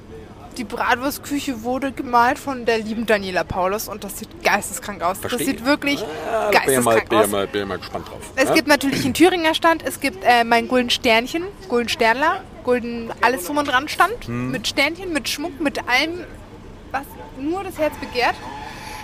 die 0.58 0.64
Bratwurstküche 0.64 1.64
wurde 1.64 1.92
gemalt 1.92 2.40
von 2.40 2.66
der 2.66 2.80
lieben 2.80 3.06
Daniela 3.06 3.44
Paulus 3.44 3.88
und 3.88 4.04
das 4.04 4.18
sieht 4.20 4.44
geisteskrank 4.44 5.02
aus. 5.02 5.18
Verstehe. 5.20 5.40
Das 5.40 5.48
sieht 5.48 5.66
wirklich 5.66 6.00
Ja, 6.02 6.50
bin 6.62 6.74
ich 6.74 6.82
mal, 6.82 6.96
geisteskrank 6.96 7.10
bin 7.10 7.20
aus. 7.20 7.28
mal, 7.30 7.48
bin 7.48 7.62
ich 7.64 7.68
mal 7.68 7.78
gespannt 7.80 8.08
drauf. 8.10 8.20
Es 8.36 8.50
ja? 8.50 8.54
gibt 8.56 8.68
natürlich 8.68 9.04
einen 9.06 9.14
Thüringer 9.14 9.54
Stand, 9.54 9.84
es 9.86 10.00
gibt 10.00 10.24
äh, 10.24 10.44
mein 10.44 10.68
Gulden 10.68 10.90
Sternchen, 10.90 11.44
Gulden 11.68 11.90
Sternler, 11.90 12.42
Gulden 12.64 13.12
alles 13.22 13.46
drum 13.46 13.58
und 13.58 13.68
dran 13.68 13.88
Stand 13.90 14.26
Hm. 14.28 14.52
mit 14.52 14.68
Sternchen, 14.68 15.12
mit 15.14 15.28
Schmuck, 15.28 15.60
mit 15.60 15.80
allem, 15.88 16.24
was 16.92 17.04
nur 17.40 17.64
das 17.64 17.78
Herz 17.78 17.94
begehrt. 18.00 18.36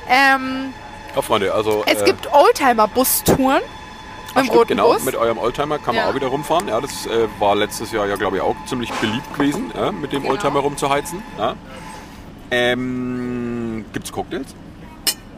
Ähm, 0.10 0.74
Ja, 1.18 1.22
Freunde, 1.24 1.52
also. 1.54 1.84
es 1.88 2.02
äh, 2.02 2.06
gibt 2.06 2.32
Oldtimer-Bustouren 2.32 3.62
ach, 4.36 4.40
im 4.40 4.46
stimmt, 4.46 4.68
genau, 4.68 4.94
Bus. 4.94 5.04
mit 5.04 5.16
eurem 5.16 5.40
Oldtimer 5.40 5.80
kann 5.80 5.96
man 5.96 6.04
Ja. 6.06 6.10
auch 6.12 6.16
wieder 6.16 6.28
rumfahren. 6.28 6.68
Ja, 6.68 6.80
das 6.80 7.08
äh, 7.08 7.28
war 7.40 7.56
letztes 7.56 7.92
Jahr 7.92 8.06
ja, 8.06 8.16
glaube 8.18 8.38
ich, 8.38 8.44
auch 8.44 8.56
ziemlich 8.68 8.92
beliebt 8.94 9.34
gewesen, 9.34 9.72
ja, 9.76 9.92
mit 9.92 10.14
dem 10.14 10.22
Genau. 10.22 10.34
Oldtimer 10.34 10.60
rumzuheizen. 10.60 11.24
Ja. 11.40 11.56
Ähm, 12.52 13.86
gibt's 13.94 14.12
Cocktails? 14.12 14.54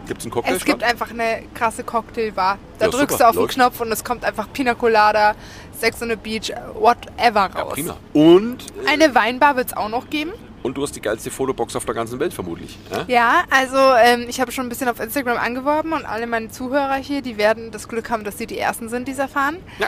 Gibt's 0.05 0.25
einen 0.25 0.31
es 0.31 0.33
Cocktailstand? 0.35 0.65
gibt 0.79 0.83
einfach 0.83 1.11
eine 1.11 1.43
krasse 1.53 1.83
Cocktailbar. 1.83 2.57
Da 2.77 2.85
Ja, 2.85 2.91
drückst 2.91 3.11
super, 3.11 3.23
du 3.23 3.25
auf 3.29 3.35
den 3.35 3.41
läuft. 3.41 3.53
Knopf 3.53 3.79
und 3.81 3.91
es 3.91 4.03
kommt 4.03 4.25
einfach 4.25 4.51
Pina 4.51 4.73
Colada, 4.73 5.33
Sex 5.77 6.01
on 6.01 6.09
the 6.09 6.15
Beach, 6.17 6.51
whatever 6.73 7.49
ja, 7.55 7.61
raus. 7.61 7.73
prima. 7.73 7.95
Und, 8.13 8.57
äh, 8.83 8.89
Eine 8.89 9.15
Weinbar 9.15 9.55
wird 9.55 9.67
es 9.67 9.77
auch 9.77 9.87
noch 9.89 10.09
geben. 10.09 10.31
Und 10.63 10.77
du 10.77 10.83
hast 10.83 10.95
die 10.95 11.01
geilste 11.01 11.31
Fotobox 11.31 11.75
auf 11.75 11.85
der 11.85 11.95
ganzen 11.95 12.19
Welt 12.19 12.33
vermutlich. 12.33 12.77
Ja? 12.91 13.05
Ja, 13.07 13.43
also 13.49 13.77
ähm, 13.77 14.25
ich 14.29 14.39
habe 14.39 14.51
schon 14.51 14.65
ein 14.65 14.69
bisschen 14.69 14.89
auf 14.89 14.99
Instagram 14.99 15.37
angeworben 15.37 15.93
und 15.93 16.05
alle 16.05 16.27
meine 16.27 16.49
Zuhörer 16.49 16.95
hier, 16.95 17.21
die 17.21 17.37
werden 17.37 17.71
das 17.71 17.87
Glück 17.87 18.09
haben, 18.09 18.23
dass 18.23 18.37
sie 18.37 18.47
die 18.47 18.57
Ersten 18.57 18.89
sind, 18.89 19.07
die 19.07 19.11
es 19.13 19.19
erfahren. 19.19 19.57
Ja. 19.79 19.87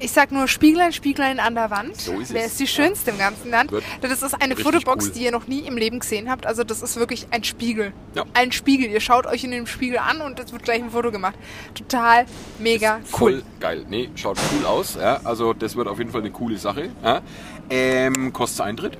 Ich 0.00 0.12
sag 0.12 0.30
nur 0.30 0.46
Spieglein, 0.46 0.92
Spieglein 0.92 1.40
an 1.40 1.56
der 1.56 1.72
Wand. 1.72 2.00
So 2.00 2.20
ist 2.20 2.32
Wer 2.32 2.44
ist 2.46 2.60
die 2.60 2.68
schönste 2.68 3.10
im 3.10 3.18
ganzen 3.18 3.50
Land? 3.50 3.72
Wird 3.72 3.82
Das 4.00 4.22
ist 4.22 4.40
eine 4.40 4.54
Fotobox, 4.54 5.06
cool. 5.06 5.12
die 5.12 5.24
ihr 5.24 5.32
noch 5.32 5.48
nie 5.48 5.60
im 5.66 5.76
Leben 5.76 5.98
gesehen 5.98 6.30
habt. 6.30 6.46
Also 6.46 6.62
das 6.62 6.82
ist 6.82 6.96
wirklich 6.98 7.26
ein 7.32 7.42
Spiegel. 7.42 7.92
Ja. 8.14 8.24
Ein 8.32 8.52
Spiegel. 8.52 8.88
Ihr 8.88 9.00
schaut 9.00 9.26
euch 9.26 9.42
in 9.42 9.50
den 9.50 9.66
Spiegel 9.66 9.98
an 9.98 10.20
und 10.20 10.38
es 10.38 10.52
wird 10.52 10.62
gleich 10.62 10.84
ein 10.84 10.90
Foto 10.90 11.10
gemacht. 11.10 11.34
Total 11.74 12.26
mega 12.60 12.98
Ist 12.98 13.12
cool. 13.20 13.32
Voll 13.32 13.42
geil. 13.58 13.86
Nee, 13.88 14.08
schaut 14.14 14.38
cool 14.56 14.66
aus. 14.66 14.94
Ja? 14.94 15.20
Also 15.24 15.52
das 15.52 15.74
wird 15.74 15.88
auf 15.88 15.98
jeden 15.98 16.12
Fall 16.12 16.20
eine 16.20 16.30
coole 16.30 16.58
Sache. 16.58 16.90
Ja? 17.02 17.20
Ähm, 17.68 18.32
kostet 18.32 18.66
Eintritt? 18.66 18.98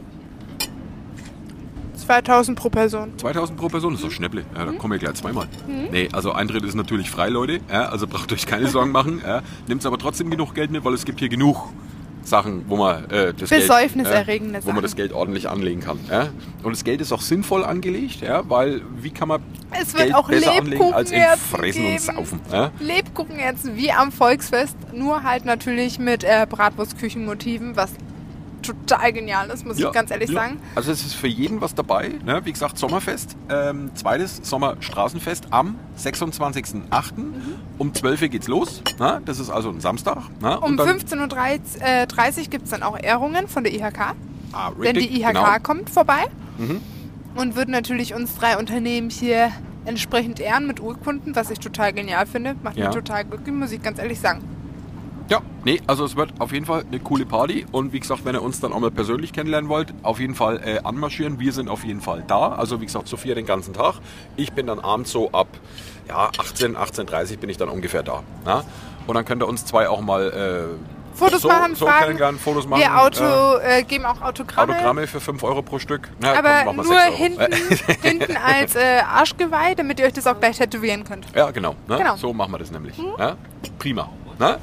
2000 2.09 2.59
pro 2.59 2.71
Person. 2.71 3.13
2000 3.19 3.59
pro 3.59 3.69
Person, 3.69 3.93
das 3.93 4.01
ist 4.01 4.07
doch 4.07 4.11
Schnäpple. 4.13 4.45
Ja, 4.57 4.65
Mhm. 4.65 4.73
da 4.73 4.79
kommen 4.79 4.93
wir 4.93 4.99
gleich 4.99 5.15
zweimal. 5.15 5.47
Nee, 5.93 6.09
also 6.13 6.33
Eintritt 6.33 6.65
ist 6.65 6.75
natürlich 6.75 7.11
frei, 7.11 7.29
Leute. 7.29 7.61
Ja, 7.71 7.91
also 7.91 8.07
braucht 8.07 8.33
euch 8.33 8.47
keine 8.47 8.67
Sorgen 8.69 8.93
machen. 8.93 9.21
Ja. 9.27 9.43
Nehmt 9.67 9.85
aber 9.85 9.99
trotzdem 9.99 10.31
genug 10.31 10.55
Geld 10.55 10.71
mit, 10.71 10.85
weil 10.87 10.95
es 10.95 11.05
gibt 11.05 11.19
hier 11.19 11.29
genug 11.29 11.69
Sachen, 12.23 12.65
wo 12.69 12.77
man 12.77 13.05
äh, 13.11 13.33
das 13.35 13.49
Geld, 13.51 13.69
ja, 13.69 14.63
wo 14.65 14.73
man 14.73 14.83
das 14.83 14.97
Geld 14.97 15.13
ordentlich 15.13 15.49
anlegen 15.49 15.81
kann. 15.81 15.99
Ja. 16.11 16.29
Und 16.63 16.73
das 16.73 16.85
Geld 16.85 17.01
ist 17.01 17.11
auch 17.13 17.21
sinnvoll 17.23 17.65
angelegt, 17.65 18.21
ja, 18.23 18.43
weil 18.51 18.83
wie 19.01 19.11
kann 19.11 19.29
man 19.29 19.43
Es 19.71 19.93
wird 19.95 20.05
Geld 20.05 20.15
auch 20.15 20.29
besser 20.29 20.53
anlegen 20.53 20.93
als 20.93 21.11
in 21.11 21.23
Fressen 21.51 21.83
geben. 21.83 21.93
und 21.95 22.01
Saufen? 22.01 22.41
Ja. 22.53 22.71
Lebkuchenherzen 22.81 23.77
wie 23.77 23.93
am 23.93 24.13
Volksfest, 24.13 24.77
nur 24.95 25.23
halt 25.23 25.45
natürlich 25.47 25.99
mit 25.99 26.23
äh, 26.25 26.47
Bratwurstküchenmotiven, 26.49 27.77
was 27.77 27.93
total 28.73 29.13
genial 29.13 29.51
ist, 29.51 29.67
muss 29.67 29.79
ich 29.79 29.91
ganz 29.93 30.11
ehrlich 30.11 30.31
ja. 30.31 30.41
sagen. 30.43 30.61
Also 30.75 30.93
es 30.93 31.05
ist 31.05 31.15
für 31.15 31.27
jeden 31.29 31.61
was 31.61 31.75
dabei. 31.75 32.11
Ne? 32.25 32.41
Wie 32.45 32.53
gesagt, 32.53 32.79
Sommerfest. 32.79 33.37
Ähm, 33.51 33.91
zweites 33.95 34.41
Sommerstraßenfest 34.43 35.47
am 35.51 35.77
26.08. 35.99 37.13
Um 37.79 37.95
12 37.95 38.23
Uhr 38.23 38.29
geht's 38.29 38.49
los. 38.49 38.83
Ne? 38.99 39.21
Das 39.25 39.39
ist 39.39 39.51
also 39.51 39.71
ein 39.71 39.81
Samstag. 39.81 40.25
Ne? 40.41 40.59
Um 40.61 40.71
Und 40.73 40.77
dann- 40.79 40.89
15.30 40.99 41.81
Uhr 41.81 41.87
äh, 41.87 42.07
30 42.07 42.51
gibt 42.51 42.65
es 42.65 42.71
dann 42.71 42.83
auch 42.83 42.99
Ehrungen 42.99 43.49
von 43.49 43.65
der 43.65 43.73
IHK. 43.75 44.15
Ah, 44.53 44.71
Denn 44.71 44.95
die 44.95 45.01
richtig, 45.01 45.21
IHK 45.21 45.29
genau. 45.29 45.47
Mhm. 45.47 45.63
kommt 45.63 45.91
vorbei 45.91 46.25
und 47.37 47.55
wird 47.57 47.69
natürlich 47.69 48.15
uns 48.15 48.35
drei 48.37 48.57
Unternehmen 48.59 49.11
hier 49.11 49.51
entsprechend 49.85 50.41
ehren 50.41 50.67
mit 50.67 50.81
Urkunden, 50.81 51.35
was 51.37 51.51
ich 51.51 51.59
total 51.61 51.93
genial 51.93 52.27
finde. 52.27 52.57
Macht 52.63 52.77
Ja. 52.77 52.87
mir 52.89 52.95
total 52.95 53.25
glücklich, 53.25 53.55
muss 53.55 53.73
ich 53.73 53.83
ganz 53.83 53.99
ehrlich 53.99 54.21
sagen. 54.21 54.41
Ja, 55.29 55.43
nee, 55.65 55.81
also 55.87 56.05
es 56.05 56.17
wird 56.17 56.33
auf 56.39 56.53
jeden 56.53 56.65
Fall 56.65 56.85
eine 56.91 57.01
coole 57.01 57.27
Party. 57.27 57.67
Und 57.71 57.93
wie 57.93 58.01
gesagt, 58.01 58.25
wenn 58.25 58.35
ihr 58.35 58.43
uns 58.43 58.61
dann 58.61 58.73
auch 58.73 58.81
mal 58.81 58.91
persönlich 58.91 59.33
kennenlernen 59.33 59.69
wollt, 59.69 59.93
auf 60.03 60.21
jeden 60.21 60.35
Fall 60.35 60.61
äh, 60.65 60.81
anmarschieren. 60.85 61.39
Wir 61.39 61.53
sind 61.53 61.69
auf 61.69 61.85
jeden 61.85 62.01
Fall 62.01 62.25
da. 62.27 62.53
Also 62.53 62.81
wie 62.81 62.87
gesagt, 62.87 63.09
Sophia 63.09 63.35
den 63.35 63.45
ganzen 63.45 63.75
Tag. 63.75 63.97
Ich 64.37 64.53
bin 64.53 64.67
dann 64.67 64.79
abends 64.79 65.13
so 65.13 65.31
ab 65.33 65.49
ja, 66.09 66.31
18, 66.39 66.77
18.30 66.77 67.39
bin 67.39 67.51
ich 67.51 67.59
dann 67.59 67.69
ungefähr 67.69 68.03
da. 68.03 68.23
Ja? 68.47 68.65
Und 69.07 69.15
dann 69.15 69.25
könnt 69.25 69.43
ihr 69.43 69.49
uns 69.49 69.65
zwei 69.65 69.89
auch 69.89 70.01
mal 70.01 70.31
äh, 70.73 71.17
Fotos 71.19 71.43
so, 71.43 71.49
machen, 71.49 71.75
so 71.75 71.87
fragen. 71.87 72.39
Fotos 72.39 72.67
machen. 72.67 72.81
Wir 72.81 73.01
Auto, 73.01 73.59
äh, 73.59 73.83
geben 73.83 74.05
auch 74.05 74.23
Autogramme. 74.23 74.73
Autogramme 74.73 75.07
für 75.07 75.21
5 75.21 75.43
Euro 75.43 75.63
pro 75.63 75.79
Stück. 75.79 76.09
Na, 76.21 76.39
Aber 76.39 76.63
komm, 76.65 76.77
nur 76.77 76.85
6 76.85 77.07
Euro. 77.07 77.17
hinten, 77.17 78.03
hinten 78.03 78.37
als 78.37 78.77
äh, 78.77 79.01
Arschgeweih, 79.01 79.75
damit 79.75 79.99
ihr 80.01 80.07
euch 80.07 80.13
das 80.13 80.27
auch 80.27 80.39
gleich 80.39 80.57
tätowieren 80.57 81.05
könnt. 81.05 81.27
Ja, 81.35 81.51
genau. 81.51 81.75
Ne? 81.89 81.99
Genau. 81.99 82.17
So 82.17 82.33
machen 82.33 82.53
wir 82.53 82.59
das 82.59 82.71
nämlich. 82.71 82.97
Ja? 83.19 83.37
Prima. 83.79 84.09
Ne? 84.39 84.59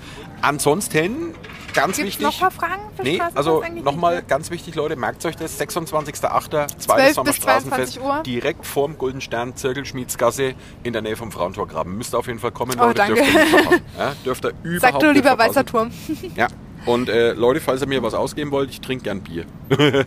Ansonsten, 0.45 1.33
ganz 1.73 1.97
Gibt 1.97 2.07
es 2.09 2.19
wichtig. 2.19 2.21
noch 2.21 2.33
ein 2.35 2.39
paar 2.39 2.51
Fragen? 2.51 2.81
Für 2.95 3.01
Nee, 3.03 3.19
also 3.33 3.63
nochmal 3.83 4.21
ganz 4.21 4.51
wichtig, 4.51 4.75
Leute, 4.75 4.95
merkt 4.95 5.25
euch 5.25 5.35
das. 5.35 5.59
26.08. 5.59 6.67
12 6.67 6.77
zweites 6.77 7.15
Sommerstraßenfest. 7.15 7.93
22 7.95 8.01
Uhr. 8.01 8.23
Direkt 8.23 8.65
vorm 8.65 8.97
Golden 8.97 9.21
Stern, 9.21 9.55
Zirkelschmiedsgasse 9.55 10.53
in 10.83 10.93
der 10.93 11.01
Nähe 11.01 11.15
vom 11.15 11.31
Frauentorgraben. 11.31 11.97
Müsst 11.97 12.13
ihr 12.13 12.19
auf 12.19 12.27
jeden 12.27 12.39
Fall 12.39 12.51
kommen, 12.51 12.73
Oh, 12.79 12.83
Leute. 12.85 12.93
danke. 12.95 13.15
Dürft 13.23 13.33
ihr. 13.71 13.81
Ja, 13.97 14.13
dürft 14.23 14.45
ihr 14.45 14.53
überhaupt 14.63 14.81
Sag 14.81 14.99
du 14.99 15.07
nicht 15.07 15.15
lieber. 15.15 15.37
Weißer 15.37 15.65
Turm. 15.65 15.89
Ja, 16.35 16.47
Und 16.85 17.09
äh, 17.09 17.33
Leute, 17.33 17.59
falls 17.59 17.81
ihr 17.81 17.87
mir 17.87 18.03
was 18.03 18.13
ausgeben 18.13 18.51
wollt, 18.51 18.69
ich 18.69 18.79
trinke 18.79 19.05
gern 19.05 19.21
Bier. 19.21 19.45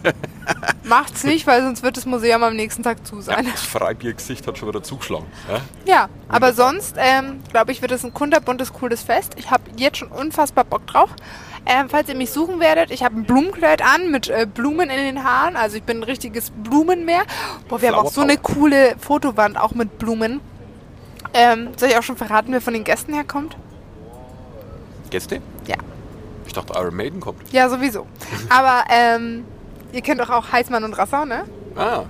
Macht's 0.84 1.24
nicht, 1.24 1.46
weil 1.46 1.62
sonst 1.62 1.82
wird 1.82 1.96
das 1.96 2.06
Museum 2.06 2.42
am 2.42 2.54
nächsten 2.54 2.82
Tag 2.82 3.04
zu 3.06 3.20
sein. 3.20 3.48
Das 3.50 3.62
Freibiergesicht 3.62 4.46
hat 4.46 4.58
schon 4.58 4.68
wieder 4.68 4.82
zugeschlagen. 4.82 5.26
Ja? 5.48 5.60
Ja, 5.86 6.08
aber 6.28 6.52
sonst, 6.52 6.96
ähm, 6.98 7.40
glaube 7.50 7.72
ich, 7.72 7.82
wird 7.82 7.92
es 7.92 8.04
ein 8.04 8.14
kunterbuntes, 8.14 8.72
cooles 8.72 9.02
Fest. 9.02 9.32
Ich 9.36 9.50
habe 9.50 9.64
jetzt 9.76 9.98
schon 9.98 10.08
unfassbar 10.08 10.64
Bock 10.64 10.86
drauf. 10.86 11.10
Ähm, 11.66 11.88
falls 11.88 12.08
ihr 12.08 12.14
mich 12.14 12.30
suchen 12.30 12.60
werdet, 12.60 12.90
ich 12.90 13.02
habe 13.02 13.16
ein 13.16 13.24
Blumenkleid 13.24 13.82
an 13.82 14.10
mit 14.10 14.28
äh, 14.28 14.46
Blumen 14.46 14.88
in 14.88 14.96
den 14.96 15.24
Haaren. 15.24 15.56
Also 15.56 15.76
ich 15.76 15.82
bin 15.82 15.98
ein 15.98 16.04
richtiges 16.04 16.50
Blumenmeer. 16.50 17.22
Boah, 17.68 17.82
wir 17.82 17.88
haben 17.88 17.96
auch 17.96 18.06
so 18.06 18.22
Flower 18.22 18.28
eine 18.28 18.38
coole 18.38 18.96
Fotowand, 18.98 19.58
auch 19.58 19.72
mit 19.72 19.98
Blumen. 19.98 20.40
Ähm, 21.34 21.68
soll 21.76 21.90
ich 21.90 21.98
auch 21.98 22.02
schon 22.02 22.16
verraten, 22.16 22.52
wer 22.52 22.60
von 22.60 22.72
den 22.72 22.84
Gästen 22.84 23.12
herkommt? 23.12 23.56
Gäste? 25.10 25.42
Ja. 25.66 25.76
Ich 26.48 26.52
dachte, 26.54 26.72
Iron 26.76 26.96
Maiden 26.96 27.20
kommt. 27.20 27.40
Ja, 27.52 27.68
sowieso. 27.68 28.06
Aber 28.48 28.82
ähm, 28.90 29.44
ihr 29.92 30.00
kennt 30.02 30.20
doch 30.20 30.30
auch 30.30 30.50
Heißmann 30.50 30.82
und 30.82 30.94
Rassau, 30.94 31.24
ne? 31.24 31.44
Ah, 31.76 32.00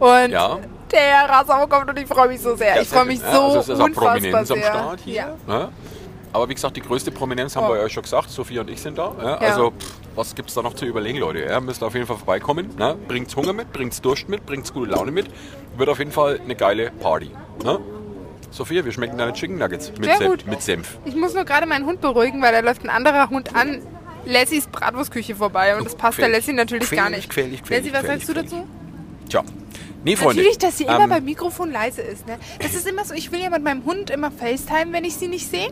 Und 0.00 0.30
ja. 0.30 0.58
der 0.90 1.28
Rassau 1.28 1.66
kommt 1.68 1.88
und 1.90 1.98
ich 1.98 2.06
freue 2.08 2.28
mich 2.28 2.40
so 2.40 2.56
sehr. 2.56 2.76
Ja, 2.76 2.82
ich 2.82 2.88
freue 2.88 3.04
mich 3.04 3.20
sehr 3.20 3.30
so. 3.30 3.36
Ja, 3.38 3.44
also 3.44 3.58
es 3.60 3.68
ist 3.68 3.80
unfassbar 3.80 4.14
Prominenz 4.14 4.48
sehr. 4.48 4.56
am 4.56 4.62
Start 4.62 5.00
hier. 5.04 5.14
Ja. 5.14 5.54
Ja. 5.54 5.68
Aber 6.32 6.48
wie 6.48 6.54
gesagt, 6.54 6.76
die 6.76 6.82
größte 6.82 7.10
Prominenz 7.10 7.56
haben 7.56 7.66
Oh. 7.66 7.74
wir 7.74 7.80
euch 7.80 7.92
schon 7.92 8.02
gesagt. 8.02 8.30
Sophia 8.30 8.60
und 8.62 8.70
ich 8.70 8.80
sind 8.82 8.98
da. 8.98 9.12
Ja. 9.18 9.24
Ja. 9.28 9.36
Also, 9.36 9.70
pff, 9.70 9.92
was 10.14 10.34
gibt 10.34 10.48
es 10.48 10.54
da 10.54 10.62
noch 10.62 10.74
zu 10.74 10.84
überlegen, 10.84 11.18
Leute? 11.18 11.40
Ja, 11.40 11.60
müsst 11.60 11.82
auf 11.84 11.94
jeden 11.94 12.06
Fall 12.06 12.16
vorbeikommen. 12.16 12.74
Ne? 12.76 12.96
Bringt's 13.06 13.34
Hunger 13.36 13.52
mit, 13.52 13.72
bringt's 13.72 14.00
Durst 14.02 14.28
mit, 14.28 14.44
bringt's 14.44 14.72
gute 14.72 14.90
Laune 14.90 15.10
mit. 15.10 15.26
Wird 15.76 15.88
auf 15.88 15.98
jeden 15.98 16.12
Fall 16.12 16.40
eine 16.42 16.54
geile 16.56 16.90
Party. 16.90 17.30
Ne? 17.64 17.78
Sophia, 18.50 18.84
wir 18.84 18.92
schmecken 18.92 19.18
deine 19.18 19.32
Chicken 19.32 19.58
Nuggets 19.58 19.92
mit, 19.92 20.04
Sehr 20.04 20.16
Senf, 20.18 20.30
gut. 20.30 20.46
mit 20.46 20.62
Senf. 20.62 20.98
Ich 21.04 21.14
muss 21.14 21.34
nur 21.34 21.44
gerade 21.44 21.66
meinen 21.66 21.84
Hund 21.86 22.00
beruhigen, 22.00 22.40
weil 22.42 22.52
da 22.52 22.60
läuft 22.60 22.82
ein 22.84 22.90
anderer 22.90 23.28
Hund 23.30 23.54
an 23.54 23.80
Lessies 24.24 24.66
Bratwurstküche 24.66 25.34
vorbei 25.34 25.76
und 25.76 25.84
das 25.84 25.94
passt 25.94 26.18
der 26.18 26.28
Gefährlich. 26.28 26.46
Lessie 26.46 26.56
natürlich 26.56 26.90
gar 26.90 27.10
Gefährlich, 27.10 27.16
nicht. 27.18 27.28
gefährlich, 27.28 27.62
gefährlich, 27.62 27.92
Lessie, 27.92 28.04
was 28.04 28.06
sagst 28.06 28.28
du 28.28 28.34
dazu? 28.34 28.66
Tja. 29.28 29.42
Nee, 30.04 30.16
Freunde. 30.16 30.36
Natürlich, 30.36 30.58
dass 30.58 30.78
sie 30.78 30.84
immer 30.84 31.00
ähm, 31.04 31.10
beim 31.10 31.24
Mikrofon 31.24 31.70
leise 31.72 32.02
ist. 32.02 32.26
Ne? 32.26 32.38
Das 32.60 32.74
ist 32.74 32.86
immer 32.88 33.04
so, 33.04 33.14
ich 33.14 33.32
will 33.32 33.40
ja 33.40 33.50
mit 33.50 33.62
meinem 33.62 33.84
Hund 33.84 34.10
immer 34.10 34.30
FaceTime, 34.30 34.92
wenn 34.92 35.04
ich 35.04 35.14
sie 35.16 35.28
nicht 35.28 35.48
sehe. 35.50 35.68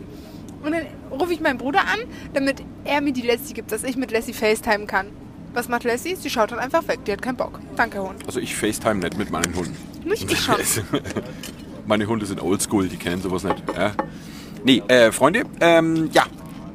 Und 0.63 0.71
dann 0.71 0.85
rufe 1.11 1.33
ich 1.33 1.39
meinen 1.39 1.57
Bruder 1.57 1.81
an, 1.81 1.99
damit 2.33 2.63
er 2.83 3.01
mir 3.01 3.13
die 3.13 3.21
Lassie 3.21 3.53
gibt, 3.53 3.71
dass 3.71 3.83
ich 3.83 3.95
mit 3.95 4.11
Lassie 4.11 4.33
FaceTime 4.33 4.85
kann. 4.85 5.07
Was 5.53 5.69
macht 5.69 5.83
Lassie? 5.85 6.15
Sie 6.15 6.29
schaut 6.29 6.51
dann 6.51 6.59
einfach 6.59 6.87
weg. 6.87 6.99
Die 7.05 7.11
hat 7.11 7.21
keinen 7.21 7.37
Bock. 7.37 7.59
Danke, 7.75 8.01
Hund. 8.01 8.25
Also 8.25 8.39
ich 8.39 8.55
FaceTime 8.55 8.95
nicht 8.95 9.17
mit 9.17 9.31
meinen 9.31 9.55
Hunden. 9.55 9.75
Nicht 10.03 10.31
ich 10.31 10.39
schon. 10.39 10.55
Meine 11.87 12.05
Hunde 12.05 12.25
sind 12.25 12.41
oldschool, 12.41 12.87
die 12.89 12.97
kennen 12.97 13.21
sowas 13.21 13.43
nicht. 13.43 13.63
Ja. 13.75 13.93
Nee, 14.63 14.83
äh, 14.89 15.11
Freunde, 15.11 15.43
ähm, 15.61 16.09
ja, 16.11 16.23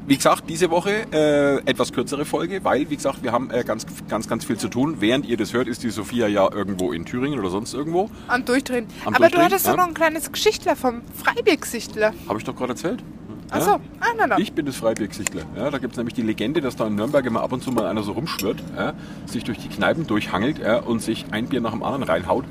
wie 0.07 0.17
gesagt, 0.17 0.45
diese 0.49 0.71
Woche 0.71 1.07
äh, 1.13 1.59
etwas 1.69 1.93
kürzere 1.93 2.25
Folge, 2.25 2.65
weil, 2.65 2.89
wie 2.91 2.97
gesagt, 2.97 3.23
wir 3.23 3.31
haben 3.33 3.51
äh, 3.51 3.63
ganz, 3.63 3.87
ganz, 4.09 4.27
ganz 4.29 4.45
viel 4.45 4.57
zu 4.57 4.69
tun. 4.69 4.97
Während 5.01 5.27
ihr 5.27 5.37
das 5.37 5.53
hört, 5.53 5.69
ist 5.69 5.83
die 5.83 5.91
Sophia 5.91 6.27
ja 6.29 6.51
irgendwo 6.51 6.93
in 6.93 7.05
Thüringen 7.05 7.39
oder 7.39 7.51
sonst 7.51 7.75
irgendwo. 7.75 8.11
Am 8.27 8.45
Durchdrehen. 8.45 8.87
Am 9.05 9.09
Aber 9.15 9.15
du 9.15 9.21
Durchdrehen, 9.21 9.45
hattest 9.45 9.67
ja. 9.67 9.73
doch 9.73 9.79
noch 9.79 9.89
ein 9.89 9.95
kleines 9.95 10.33
Geschichtler 10.33 10.75
vom 10.77 11.03
Freibiergesichtler. 11.15 12.15
Habe 12.29 12.39
ich 12.39 12.45
doch 12.45 12.57
gerade 12.57 12.73
erzählt. 12.73 13.03
Achso, 13.51 13.73
Ja? 13.73 13.81
ah, 14.01 14.07
na, 14.17 14.27
na. 14.29 14.39
Ich 14.39 14.55
bin 14.55 14.65
das 14.65 14.77
Freibiergesichtler. 14.77 15.43
Ja, 15.57 15.71
da 15.71 15.77
gibt 15.79 15.93
es 15.93 15.99
nämlich 15.99 16.15
die 16.15 16.23
Legende, 16.23 16.63
dass 16.63 16.75
da 16.77 16.87
in 16.87 16.95
Nürnberg 16.95 17.27
immer 17.27 17.43
ab 17.43 17.53
und 17.53 17.63
zu 17.63 17.71
mal 17.71 17.85
einer 17.87 18.03
so 18.03 18.13
rumschwirrt, 18.13 18.63
ja, 18.77 18.95
sich 19.27 19.45
durch 19.45 19.59
die 19.59 19.69
Kneipen 19.69 20.07
durchhangelt 20.07 20.59
und 20.87 21.03
sich 21.03 21.27
ein 21.33 21.49
Bier 21.49 21.61
nach 21.61 21.73
dem 21.73 21.83
anderen 21.83 22.05
reinhaut. 22.05 22.45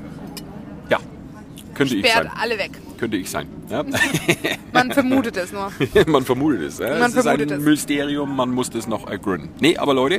Könnte 1.74 1.96
ich 1.96 2.12
sein. 2.12 2.30
alle 2.40 2.58
weg. 2.58 2.70
Könnte 2.98 3.16
ich 3.16 3.30
sein. 3.30 3.46
Ja. 3.68 3.84
Man 4.72 4.90
vermutet 4.92 5.36
es 5.36 5.52
nur. 5.52 5.70
man 6.06 6.24
vermutet 6.24 6.62
es. 6.62 6.78
Ja. 6.78 6.98
Man 6.98 7.10
es 7.10 7.16
ist 7.16 7.22
vermutet 7.24 7.52
ein 7.52 7.58
es. 7.58 7.64
Mysterium, 7.64 8.34
man 8.36 8.50
muss 8.50 8.70
das 8.70 8.86
noch 8.86 9.06
ergründen. 9.08 9.50
Nee, 9.60 9.76
aber 9.76 9.92
Leute, 9.94 10.16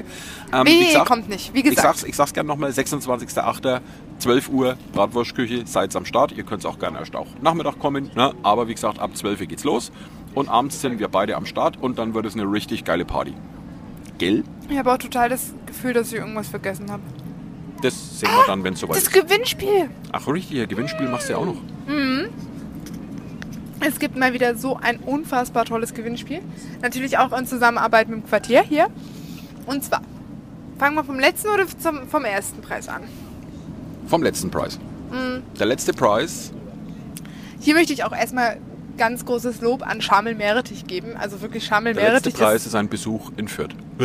ähm, 0.53 0.63
Nee, 0.63 0.81
wie 0.81 0.85
gesagt, 0.87 1.07
kommt 1.07 1.29
nicht. 1.29 1.53
Wie 1.53 1.59
Ich 1.59 1.63
gesagt. 1.65 1.97
sag's, 1.99 2.03
ich 2.03 2.15
sag's 2.15 2.33
gerne 2.33 2.47
nochmal, 2.47 2.69
26.08., 2.71 3.81
12 4.19 4.49
Uhr, 4.49 4.77
Bratwurstküche, 4.93 5.65
seid 5.65 5.95
am 5.95 6.05
Start. 6.05 6.31
Ihr 6.33 6.43
könnt 6.43 6.65
auch 6.65 6.77
gerne 6.79 6.99
erst 6.99 7.15
auch 7.15 7.27
Nachmittag 7.41 7.79
kommen, 7.79 8.11
ne? 8.15 8.33
aber 8.43 8.67
wie 8.67 8.73
gesagt, 8.73 8.99
ab 8.99 9.15
12 9.15 9.41
Uhr 9.41 9.47
geht's 9.47 9.63
los. 9.63 9.91
Und 10.35 10.49
abends 10.49 10.79
sind 10.81 10.99
wir 10.99 11.07
beide 11.07 11.35
am 11.35 11.45
Start 11.45 11.77
und 11.81 11.97
dann 11.99 12.13
wird 12.13 12.25
es 12.25 12.33
eine 12.35 12.43
richtig 12.43 12.83
geile 12.85 13.05
Party. 13.05 13.33
Gell? 14.17 14.43
Ich 14.69 14.77
habe 14.77 14.91
auch 14.93 14.97
total 14.97 15.29
das 15.29 15.53
Gefühl, 15.65 15.93
dass 15.93 16.11
ich 16.11 16.19
irgendwas 16.19 16.47
vergessen 16.47 16.91
habe. 16.91 17.01
Das 17.83 18.19
sehen 18.19 18.29
wir 18.29 18.45
dann, 18.47 18.63
wenn 18.63 18.73
es 18.73 18.79
soweit 18.79 18.95
Das 18.95 19.03
ist. 19.03 19.11
Gewinnspiel. 19.13 19.89
Ach, 20.13 20.25
richtig, 20.27 20.61
ein 20.61 20.69
Gewinnspiel 20.69 21.09
machst 21.09 21.27
du 21.27 21.33
ja 21.33 21.39
auch 21.39 21.45
noch. 21.45 21.57
Es 23.81 23.99
gibt 23.99 24.15
mal 24.15 24.33
wieder 24.33 24.55
so 24.55 24.77
ein 24.77 24.99
unfassbar 24.99 25.65
tolles 25.65 25.93
Gewinnspiel. 25.93 26.39
Natürlich 26.81 27.17
auch 27.17 27.37
in 27.37 27.45
Zusammenarbeit 27.45 28.07
mit 28.07 28.23
dem 28.23 28.25
Quartier 28.25 28.63
hier. 28.63 28.87
Und 29.65 29.83
zwar, 29.83 30.01
fangen 30.79 30.95
wir 30.95 31.03
vom 31.03 31.19
letzten 31.19 31.49
oder 31.49 31.65
zum, 31.67 32.07
vom 32.07 32.23
ersten 32.23 32.61
Preis 32.61 32.87
an? 32.87 33.01
Vom 34.07 34.23
letzten 34.23 34.49
Preis. 34.49 34.79
Mhm. 35.11 35.43
Der 35.59 35.65
letzte 35.65 35.91
Preis, 35.91 36.53
Hier 37.59 37.73
möchte 37.75 37.91
ich 37.91 38.05
auch 38.05 38.13
erstmal 38.13 38.57
ganz 38.97 39.25
großes 39.25 39.59
Lob 39.59 39.85
an 39.85 40.01
Schamel 40.01 40.35
Meretich 40.35 40.85
geben. 40.87 41.17
Also 41.17 41.41
wirklich 41.41 41.65
Schamel 41.65 41.93
der 41.93 42.13
letzte 42.13 42.29
Meretich 42.29 42.33
Preis 42.35 42.65
ist 42.65 42.75
ein 42.75 42.87
Besuch 42.87 43.31
in 43.35 43.49
Fürth. 43.49 43.75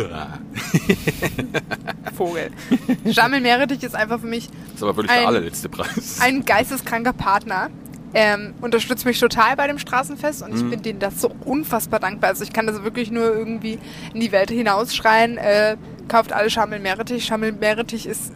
Vogel. 2.15 2.51
Schamel 3.11 3.41
Meretich 3.41 3.83
ist 3.83 3.95
einfach 3.95 4.19
für 4.19 4.27
mich 4.27 4.47
Das 4.47 4.75
ist 4.75 4.83
aber 4.83 4.95
wirklich 4.97 5.11
Ein- 5.11 5.19
der 5.19 5.27
allerletzte 5.27 5.69
Preis. 5.69 6.19
ein 6.21 6.45
geisteskranker 6.45 7.13
Partner. 7.13 7.69
Ähm, 8.13 8.55
unterstützt 8.61 9.05
mich 9.05 9.19
total 9.19 9.55
bei 9.55 9.67
dem 9.67 9.77
Straßenfest 9.77 10.41
und 10.41 10.55
ich 10.55 10.67
bin 10.67 10.81
denen 10.81 10.99
das 10.99 11.21
so 11.21 11.31
unfassbar 11.45 11.99
dankbar. 11.99 12.31
Also 12.31 12.43
ich 12.43 12.51
kann 12.51 12.65
das 12.65 12.81
wirklich 12.83 13.11
nur 13.11 13.25
irgendwie 13.35 13.77
in 14.15 14.19
die 14.19 14.31
Welt 14.31 14.49
hinausschreien. 14.49 15.37
Äh, 15.37 15.77
kauft 16.07 16.33
alle 16.33 16.49
Schamel 16.49 16.79
Meretich. 16.79 17.25
Schamel 17.25 17.51
Meretich 17.51 18.07
ist 18.07 18.31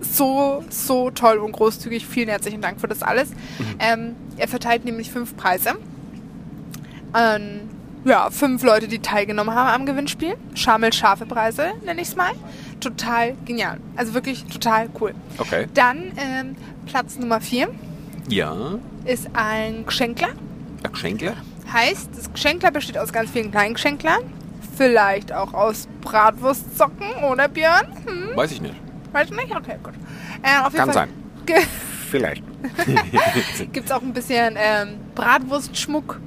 so, 0.00 0.64
so 0.70 1.10
toll 1.10 1.36
und 1.36 1.52
großzügig. 1.52 2.06
Vielen 2.06 2.30
herzlichen 2.30 2.62
Dank 2.62 2.80
für 2.80 2.88
das 2.88 3.02
alles. 3.02 3.28
Ähm, 3.78 4.16
er 4.38 4.48
verteilt 4.48 4.86
nämlich 4.86 5.10
fünf 5.10 5.36
Preise. 5.36 5.74
An 7.12 7.60
ja, 8.04 8.30
fünf 8.30 8.62
Leute, 8.62 8.88
die 8.88 8.98
teilgenommen 9.00 9.54
haben 9.54 9.68
am 9.82 9.86
Gewinnspiel. 9.86 10.34
Schamel 10.54 10.92
scharfe 10.92 11.26
Preise, 11.26 11.72
nenne 11.84 12.00
ich 12.00 12.08
es 12.08 12.16
mal. 12.16 12.32
Total 12.80 13.34
genial. 13.44 13.78
Also 13.96 14.14
wirklich 14.14 14.44
total 14.46 14.88
cool. 15.00 15.14
Okay. 15.38 15.66
Dann 15.74 16.12
ähm, 16.16 16.56
Platz 16.86 17.18
Nummer 17.18 17.40
vier 17.40 17.68
Ja, 18.28 18.54
ist 19.04 19.28
ein 19.34 19.84
Geschenkler. 19.84 20.28
ein 20.82 20.92
Geschenkler. 20.92 21.34
Heißt, 21.72 22.08
das 22.16 22.32
Geschenkler 22.32 22.70
besteht 22.70 22.98
aus 22.98 23.12
ganz 23.12 23.30
vielen 23.30 23.50
kleinen 23.50 23.74
Geschenklern. 23.74 24.22
Vielleicht 24.76 25.32
auch 25.32 25.52
aus 25.52 25.88
Bratwurstsocken, 26.00 27.22
oder 27.30 27.48
Björn? 27.48 27.86
Hm, 28.06 28.34
Weiß 28.36 28.50
ich 28.52 28.60
nicht. 28.62 28.74
weiß 29.12 29.30
nicht? 29.30 29.54
Okay, 29.54 29.76
gut. 29.82 29.92
Äh, 30.42 30.58
auf 30.64 30.72
jeden 30.72 30.76
Kann 30.86 30.92
Fall 30.92 30.94
sein. 30.94 31.08
Vielleicht. 32.10 32.42
Gibt 33.72 33.86
es 33.86 33.92
auch 33.92 34.02
ein 34.02 34.12
bisschen 34.12 34.54
ähm, 34.56 34.96
Bratwurstschmuck. 35.14 36.18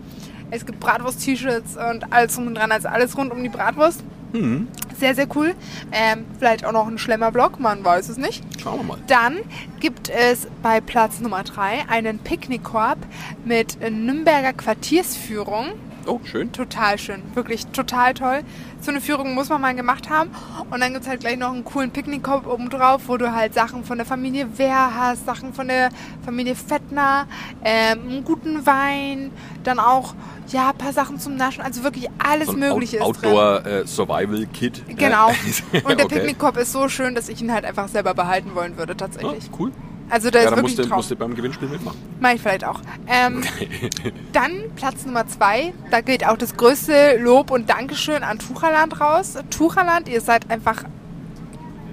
Es 0.54 0.68
gibt 0.68 0.80
Bratwurst-T-Shirts 0.80 1.78
und 1.78 2.14
alles 2.14 2.36
drum 2.36 2.46
und 2.46 2.56
dran, 2.56 2.72
also 2.72 2.88
alles 2.88 3.18
rund 3.18 3.32
um 3.32 3.42
die 3.42 3.50
Bratwurst. 3.50 4.04
Hm. 4.34 4.68
Sehr, 5.00 5.16
sehr 5.16 5.28
cool. 5.36 5.56
Ähm, 5.92 6.26
vielleicht 6.38 6.64
auch 6.64 6.72
noch 6.72 6.88
ein 6.88 7.00
Schlemmerblock, 7.00 7.60
man 7.60 7.84
weiß 7.84 8.10
es 8.10 8.18
nicht. 8.18 8.44
Schauen 8.62 8.78
wir 8.80 8.84
mal. 8.84 8.98
Dann 9.08 9.40
gibt 9.80 10.10
es 10.10 10.48
bei 10.62 10.80
Platz 10.80 11.20
Nummer 11.22 11.44
3 11.44 11.86
einen 11.90 12.20
Picknickkorb 12.20 13.00
mit 13.44 13.80
Nürnberger 13.82 14.54
Quartiersführung. 14.54 15.70
Oh, 16.06 16.20
schön. 16.24 16.52
Total 16.52 16.98
schön, 16.98 17.22
wirklich 17.34 17.68
total 17.68 18.14
toll. 18.14 18.42
So 18.82 18.92
eine 18.92 19.00
Führung 19.02 19.34
muss 19.34 19.50
man 19.50 19.62
mal 19.62 19.74
gemacht 19.76 20.10
haben. 20.10 20.32
Und 20.70 20.82
dann 20.82 20.92
gibt 20.92 21.04
es 21.04 21.10
halt 21.10 21.22
gleich 21.22 21.38
noch 21.38 21.52
einen 21.54 21.64
coolen 21.64 21.92
Picknickkorb 21.92 22.46
oben 22.48 22.70
drauf, 22.70 23.04
wo 23.08 23.18
du 23.18 23.34
halt 23.34 23.54
Sachen 23.54 23.84
von 23.86 23.98
der 23.98 24.06
Familie 24.06 24.58
Wehr 24.58 24.92
hast, 24.96 25.26
Sachen 25.26 25.54
von 25.54 25.68
der 25.68 25.90
Familie 26.26 26.56
Fettner, 26.56 27.28
ähm, 27.64 28.00
einen 28.10 28.24
guten 28.24 28.66
Wein, 28.66 29.32
dann 29.64 29.80
auch 29.80 30.14
ja, 30.50 30.70
ein 30.72 30.78
paar 30.78 30.92
Sachen 30.92 31.20
zum 31.20 31.36
Naschen. 31.38 31.62
Also 31.64 31.84
wirklich 31.84 32.10
alles 32.18 32.48
So 32.48 32.54
Mögliche 32.54 33.02
Out 33.02 33.16
ist 33.16 33.22
drin. 33.24 33.32
Outdoor 33.32 33.66
äh, 33.66 33.88
Survival 33.88 34.46
Kit. 34.48 34.84
Genau. 34.98 35.30
Ja. 35.30 35.80
Und 35.86 35.98
der 35.98 36.06
Okay. 36.06 36.16
Picknickkorb 36.16 36.58
ist 36.58 36.74
so 36.74 36.90
schön, 36.90 37.16
dass 37.16 37.30
ich 37.30 37.42
ihn 37.42 37.52
halt 37.54 37.64
einfach 37.66 37.88
selber 37.88 38.14
behalten 38.14 38.54
wollen 38.54 38.78
würde, 38.78 38.98
tatsächlich. 38.98 39.50
cool. 39.58 39.72
Also 40.14 40.30
der 40.30 40.44
Ja, 40.44 40.50
ist 40.50 40.52
dann 40.52 40.64
wirklich 40.64 40.78
musst 40.78 40.92
du, 40.92 40.96
musst 40.96 41.12
du 41.12 41.16
beim 41.16 41.34
Gewinnspiel 41.34 41.68
mitmachen. 41.68 41.98
Mach 42.20 42.34
ich 42.34 42.40
vielleicht 42.40 42.64
auch. 42.66 42.80
Ähm, 43.08 43.42
dann 44.32 44.52
Platz 44.76 45.08
Nummer 45.08 45.26
zwei. 45.26 45.74
Da 45.90 46.02
geht 46.02 46.24
auch 46.28 46.38
das 46.38 46.56
größte 46.56 47.18
Lob 47.18 47.50
und 47.50 47.68
Dankeschön 47.68 48.22
an 48.22 48.38
Tucherland 48.38 49.02
raus. 49.02 49.34
Tucherland, 49.50 50.08
ihr 50.08 50.22
seid 50.22 50.52
einfach 50.52 50.84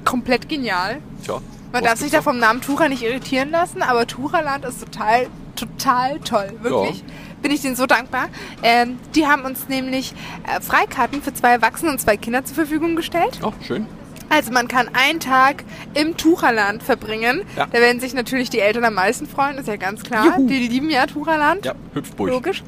komplett 0.05 0.51
genial. 0.51 0.99
Tja. 1.25 1.41
Man 1.73 1.83
darf 1.83 1.99
sich 1.99 2.11
da 2.11 2.21
vom 2.21 2.39
Namen 2.39 2.61
Tucher 2.61 2.91
nicht 2.91 3.03
irritieren 3.03 3.53
lassen, 3.53 3.81
aber 3.81 4.07
Tucherland 4.07 4.67
ist 4.67 4.81
total, 4.81 5.29
total 5.57 6.21
toll. 6.21 6.53
Wirklich. 6.61 7.03
Bin 7.41 7.53
ich 7.53 7.63
denen 7.63 7.75
so 7.75 7.87
dankbar. 7.87 8.29
Ähm, 8.63 8.99
die 9.15 9.27
haben 9.27 9.47
uns 9.47 9.67
nämlich 9.69 10.13
äh, 10.47 10.61
Freikarten 10.61 11.23
für 11.23 11.33
zwei 11.33 11.53
Erwachsene 11.53 11.91
und 11.91 11.99
zwei 12.03 12.19
Kinder 12.19 12.45
zur 12.45 12.57
Verfügung 12.57 12.97
gestellt. 12.97 13.41
Oh, 13.43 13.55
schön. 13.67 13.87
Also 14.31 14.53
man 14.53 14.69
kann 14.69 14.89
einen 14.95 15.21
Tag 15.21 15.65
im 15.95 16.17
Tucherland 16.17 16.83
verbringen. 16.83 17.43
Ja. 17.57 17.67
Da 17.67 17.79
werden 17.81 18.01
sich 18.01 18.15
natürlich 18.15 18.49
die 18.49 18.61
Eltern 18.61 18.85
am 18.85 18.95
meisten 18.95 19.27
freuen, 19.27 19.59
ist 19.59 19.69
ja 19.69 19.77
ganz 19.77 20.03
klar. 20.03 20.25
Juhu. 20.39 20.47
Die 20.47 20.69
lieben 20.69 20.89
ja 20.89 21.05
Tucherland. 21.07 21.67
Ja, 21.67 21.75
hüpft 21.93 22.19
durch. 22.19 22.31
Logisch. 22.33 22.63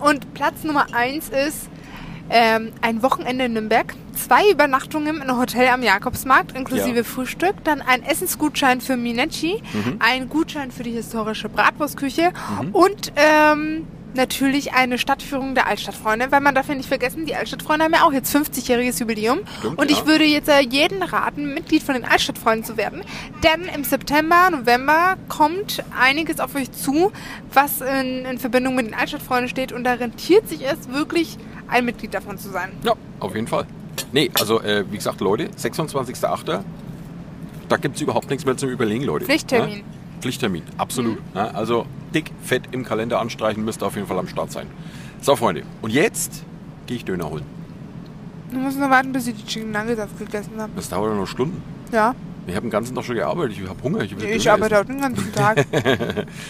Und 0.00 0.34
Platz 0.34 0.64
Nummer 0.64 0.86
eins 0.92 1.28
ist 1.30 1.68
ähm, 2.30 2.72
ein 2.82 3.02
Wochenende 3.02 3.44
in 3.44 3.52
Nürnberg, 3.52 3.94
zwei 4.14 4.50
Übernachtungen 4.50 5.16
in 5.16 5.22
einem 5.22 5.38
Hotel 5.38 5.68
am 5.68 5.82
Jakobsmarkt 5.82 6.56
inklusive 6.56 6.98
Ja. 6.98 7.04
Frühstück, 7.04 7.62
dann 7.64 7.80
ein 7.82 8.02
Essensgutschein 8.02 8.80
für 8.80 8.96
Minecci, 8.96 9.62
Mhm. 9.72 9.96
ein 9.98 10.28
Gutschein 10.28 10.70
für 10.70 10.82
die 10.82 10.92
historische 10.92 11.48
Bratwurstküche 11.48 12.32
und 12.72 13.12
ähm, 13.16 13.86
natürlich 14.16 14.72
eine 14.72 14.98
Stadtführung 14.98 15.54
der 15.54 15.66
Altstadtfreunde, 15.66 16.30
weil 16.30 16.40
man 16.40 16.54
darf 16.54 16.68
ja 16.68 16.74
nicht 16.74 16.88
vergessen, 16.88 17.26
die 17.26 17.34
Altstadtfreunde 17.34 17.84
haben 17.84 17.92
ja 17.92 18.04
auch 18.04 18.12
jetzt 18.12 18.34
50-jähriges 18.34 19.00
Jubiläum 19.00 19.40
Stimmt, 19.58 19.78
und 19.78 19.90
ja. 19.90 19.96
ich 19.96 20.06
würde 20.06 20.24
jetzt 20.24 20.48
äh, 20.48 20.60
jeden 20.60 21.02
raten, 21.02 21.54
Mitglied 21.54 21.82
von 21.82 21.94
den 21.94 22.04
Altstadtfreunden 22.04 22.64
zu 22.64 22.76
werden, 22.76 23.02
denn 23.42 23.64
im 23.74 23.84
September, 23.84 24.50
November 24.50 25.16
kommt 25.28 25.82
einiges 25.98 26.40
auf 26.40 26.54
euch 26.54 26.70
zu, 26.72 27.12
was 27.52 27.80
in, 27.80 28.24
in 28.24 28.38
Verbindung 28.38 28.74
mit 28.74 28.86
den 28.86 28.94
Altstadtfreunden 28.94 29.48
steht 29.48 29.72
und 29.72 29.84
da 29.84 29.94
rentiert 29.94 30.48
sich 30.48 30.62
es 30.62 30.88
wirklich, 30.88 31.38
ein 31.68 31.84
Mitglied 31.84 32.12
davon 32.12 32.38
zu 32.38 32.50
sein. 32.50 32.72
Ja, 32.84 32.94
auf 33.18 33.34
jeden 33.34 33.46
Fall. 33.46 33.66
Nee, 34.12 34.30
also 34.38 34.60
äh, 34.60 34.84
wie 34.90 34.96
gesagt, 34.96 35.20
Leute, 35.20 35.48
26.08. 35.48 36.60
Da 37.68 37.76
gibt 37.76 37.96
es 37.96 38.02
überhaupt 38.02 38.28
nichts 38.28 38.44
mehr 38.44 38.56
zum 38.56 38.68
Überlegen, 38.68 39.04
Leute. 39.04 39.24
Pflichttermin. 39.24 39.78
Ja? 39.78 40.01
Pflichttermin, 40.22 40.62
absolut. 40.78 41.18
Ja, 41.34 41.48
also 41.48 41.84
dick, 42.14 42.30
fett 42.42 42.62
im 42.70 42.84
Kalender 42.84 43.20
anstreichen, 43.20 43.64
müsst 43.64 43.82
ihr 43.82 43.86
auf 43.86 43.96
jeden 43.96 44.06
Fall 44.06 44.18
am 44.18 44.28
Start 44.28 44.50
sein. 44.52 44.66
So, 45.20 45.36
Freunde, 45.36 45.62
und 45.82 45.90
jetzt 45.92 46.44
gehe 46.86 46.96
ich 46.96 47.04
Döner 47.04 47.28
holen. 47.28 47.44
Du 48.50 48.58
musst 48.58 48.78
nur 48.78 48.88
warten, 48.90 49.12
bis 49.12 49.26
ich 49.26 49.34
die 49.34 49.44
Chicken 49.46 49.72
Nuggets 49.72 50.00
aufgegessen 50.00 50.52
habe. 50.60 50.72
Das 50.76 50.88
dauert 50.88 51.10
ja 51.12 51.16
noch 51.16 51.26
Stunden. 51.26 51.62
Ja, 51.90 52.14
Ich 52.46 52.54
habe 52.54 52.66
den 52.66 52.70
ganzen 52.70 52.94
Tag 52.94 53.04
schon 53.04 53.14
gearbeitet, 53.16 53.56
ich 53.60 53.68
habe 53.68 53.82
Hunger. 53.82 54.00
Ich, 54.02 54.16
will 54.18 54.28
ich 54.28 54.50
arbeite 54.50 54.74
essen. 54.74 54.82
auch 54.82 54.86
den 54.86 55.00
ganzen 55.00 55.32
Tag. 55.34 55.66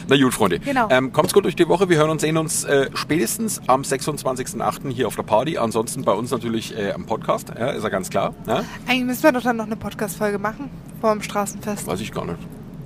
Na 0.09 0.17
gut, 0.17 0.33
Freunde. 0.35 0.59
Genau. 0.59 0.89
Ähm, 0.91 1.13
kommt's 1.13 1.33
gut 1.33 1.45
durch 1.45 1.55
die 1.57 1.69
Woche. 1.69 1.89
Wir 1.89 1.99
hören 1.99 2.11
und 2.11 2.21
sehen 2.21 2.37
uns 2.39 2.65
äh, 2.65 2.91
spätestens 2.95 3.61
am 3.69 3.83
26.08. 3.83 4.91
hier 4.91 5.07
auf 5.07 5.17
der 5.17 5.23
Party. 5.23 5.59
Ansonsten 5.59 6.03
bei 6.03 6.13
uns 6.13 6.31
natürlich 6.31 6.77
äh, 6.77 6.93
am 6.93 7.07
Podcast, 7.07 7.53
ja, 7.59 7.71
ist 7.71 7.83
ja 7.85 7.89
ganz 7.89 8.11
klar. 8.11 8.35
Ja? 8.47 8.65
Eigentlich 8.89 9.05
müssen 9.05 9.23
wir 9.23 9.33
doch 9.33 9.43
dann 9.43 9.57
noch 9.57 9.67
eine 9.67 9.77
Podcast-Folge 9.77 10.39
machen 10.39 10.71
vor 11.01 11.13
dem 11.13 11.23
Straßenfest. 11.23 11.87
Weiß 11.87 12.01
ich 12.01 12.11
gar 12.13 12.25
nicht. 12.25 12.39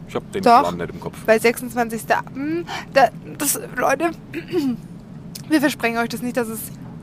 Ich 0.09 0.15
habe 0.15 0.25
den 0.33 0.43
Doch. 0.43 0.61
Plan 0.63 0.77
nicht 0.77 0.91
im 0.91 1.01
Kopf. 1.01 1.17
Bei 1.27 1.39
26. 1.39 2.03
Hm, 2.35 2.65
Da, 2.93 3.09
das, 3.39 3.61
Leute, 3.77 4.11
wir 5.49 5.61
versprechen 5.61 5.99
euch 5.99 6.09
das 6.09 6.23
nicht, 6.23 6.37
dass 6.37 6.49
es, 6.49 6.61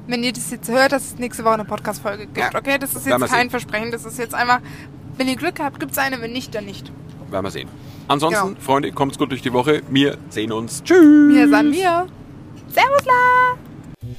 wenn 0.07 0.23
ihr 0.23 0.33
das 0.33 0.49
jetzt 0.51 0.69
hört, 0.69 0.91
dass 0.91 1.05
es 1.05 1.17
nächste 1.17 1.43
Woche 1.43 1.55
eine 1.55 1.65
Podcast-Folge 1.65 2.25
gibt. 2.27 2.37
Ja. 2.37 2.49
Okay, 2.57 2.77
das 2.79 2.95
ist 2.95 3.05
jetzt 3.05 3.19
kein 3.19 3.29
sehen. 3.29 3.49
Versprechen. 3.49 3.91
Das 3.91 4.05
ist 4.05 4.17
jetzt 4.17 4.33
einfach, 4.35 4.59
wenn 5.17 5.27
ihr 5.27 5.35
Glück 5.35 5.59
habt, 5.59 5.79
gibt 5.79 5.91
es 5.91 5.97
eine, 5.97 6.21
wenn 6.21 6.31
nicht, 6.33 6.53
dann 6.55 6.65
nicht. 6.65 6.91
Werden 7.29 7.45
wir 7.45 7.51
sehen. 7.51 7.69
Ansonsten, 8.07 8.47
Genau. 8.49 8.59
Freunde, 8.61 8.91
kommt's 8.91 9.17
gut 9.17 9.31
durch 9.31 9.41
die 9.41 9.53
Woche. 9.53 9.81
Wir 9.89 10.17
sehen 10.29 10.51
uns. 10.51 10.83
Tschüss. 10.83 11.33
Wir 11.33 11.47
sind 11.49 11.71
wir. 11.73 12.07
Servusla! 12.67 13.57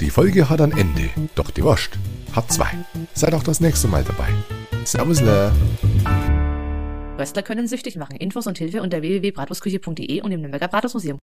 Die 0.00 0.10
Folge 0.10 0.48
hat 0.48 0.60
ein 0.60 0.72
Ende, 0.72 1.10
doch 1.34 1.50
die 1.50 1.62
Wurst 1.62 1.90
hat 2.34 2.50
zwei. 2.52 2.68
Seid 3.14 3.34
auch 3.34 3.42
das 3.42 3.60
nächste 3.60 3.88
Mal 3.88 4.02
dabei. 4.04 4.28
Servusle. 4.84 5.52
Wrestler 7.16 7.42
können 7.42 7.68
süchtig 7.68 7.96
machen. 7.96 8.16
Infos 8.16 8.46
und 8.48 8.58
Hilfe 8.58 8.82
unter 8.82 9.00
www.bratwurstküche.de 9.00 10.20
und 10.22 10.32
im 10.32 10.40
Nürnberger 10.40 10.68
Bratwurstmuseum. 10.68 11.18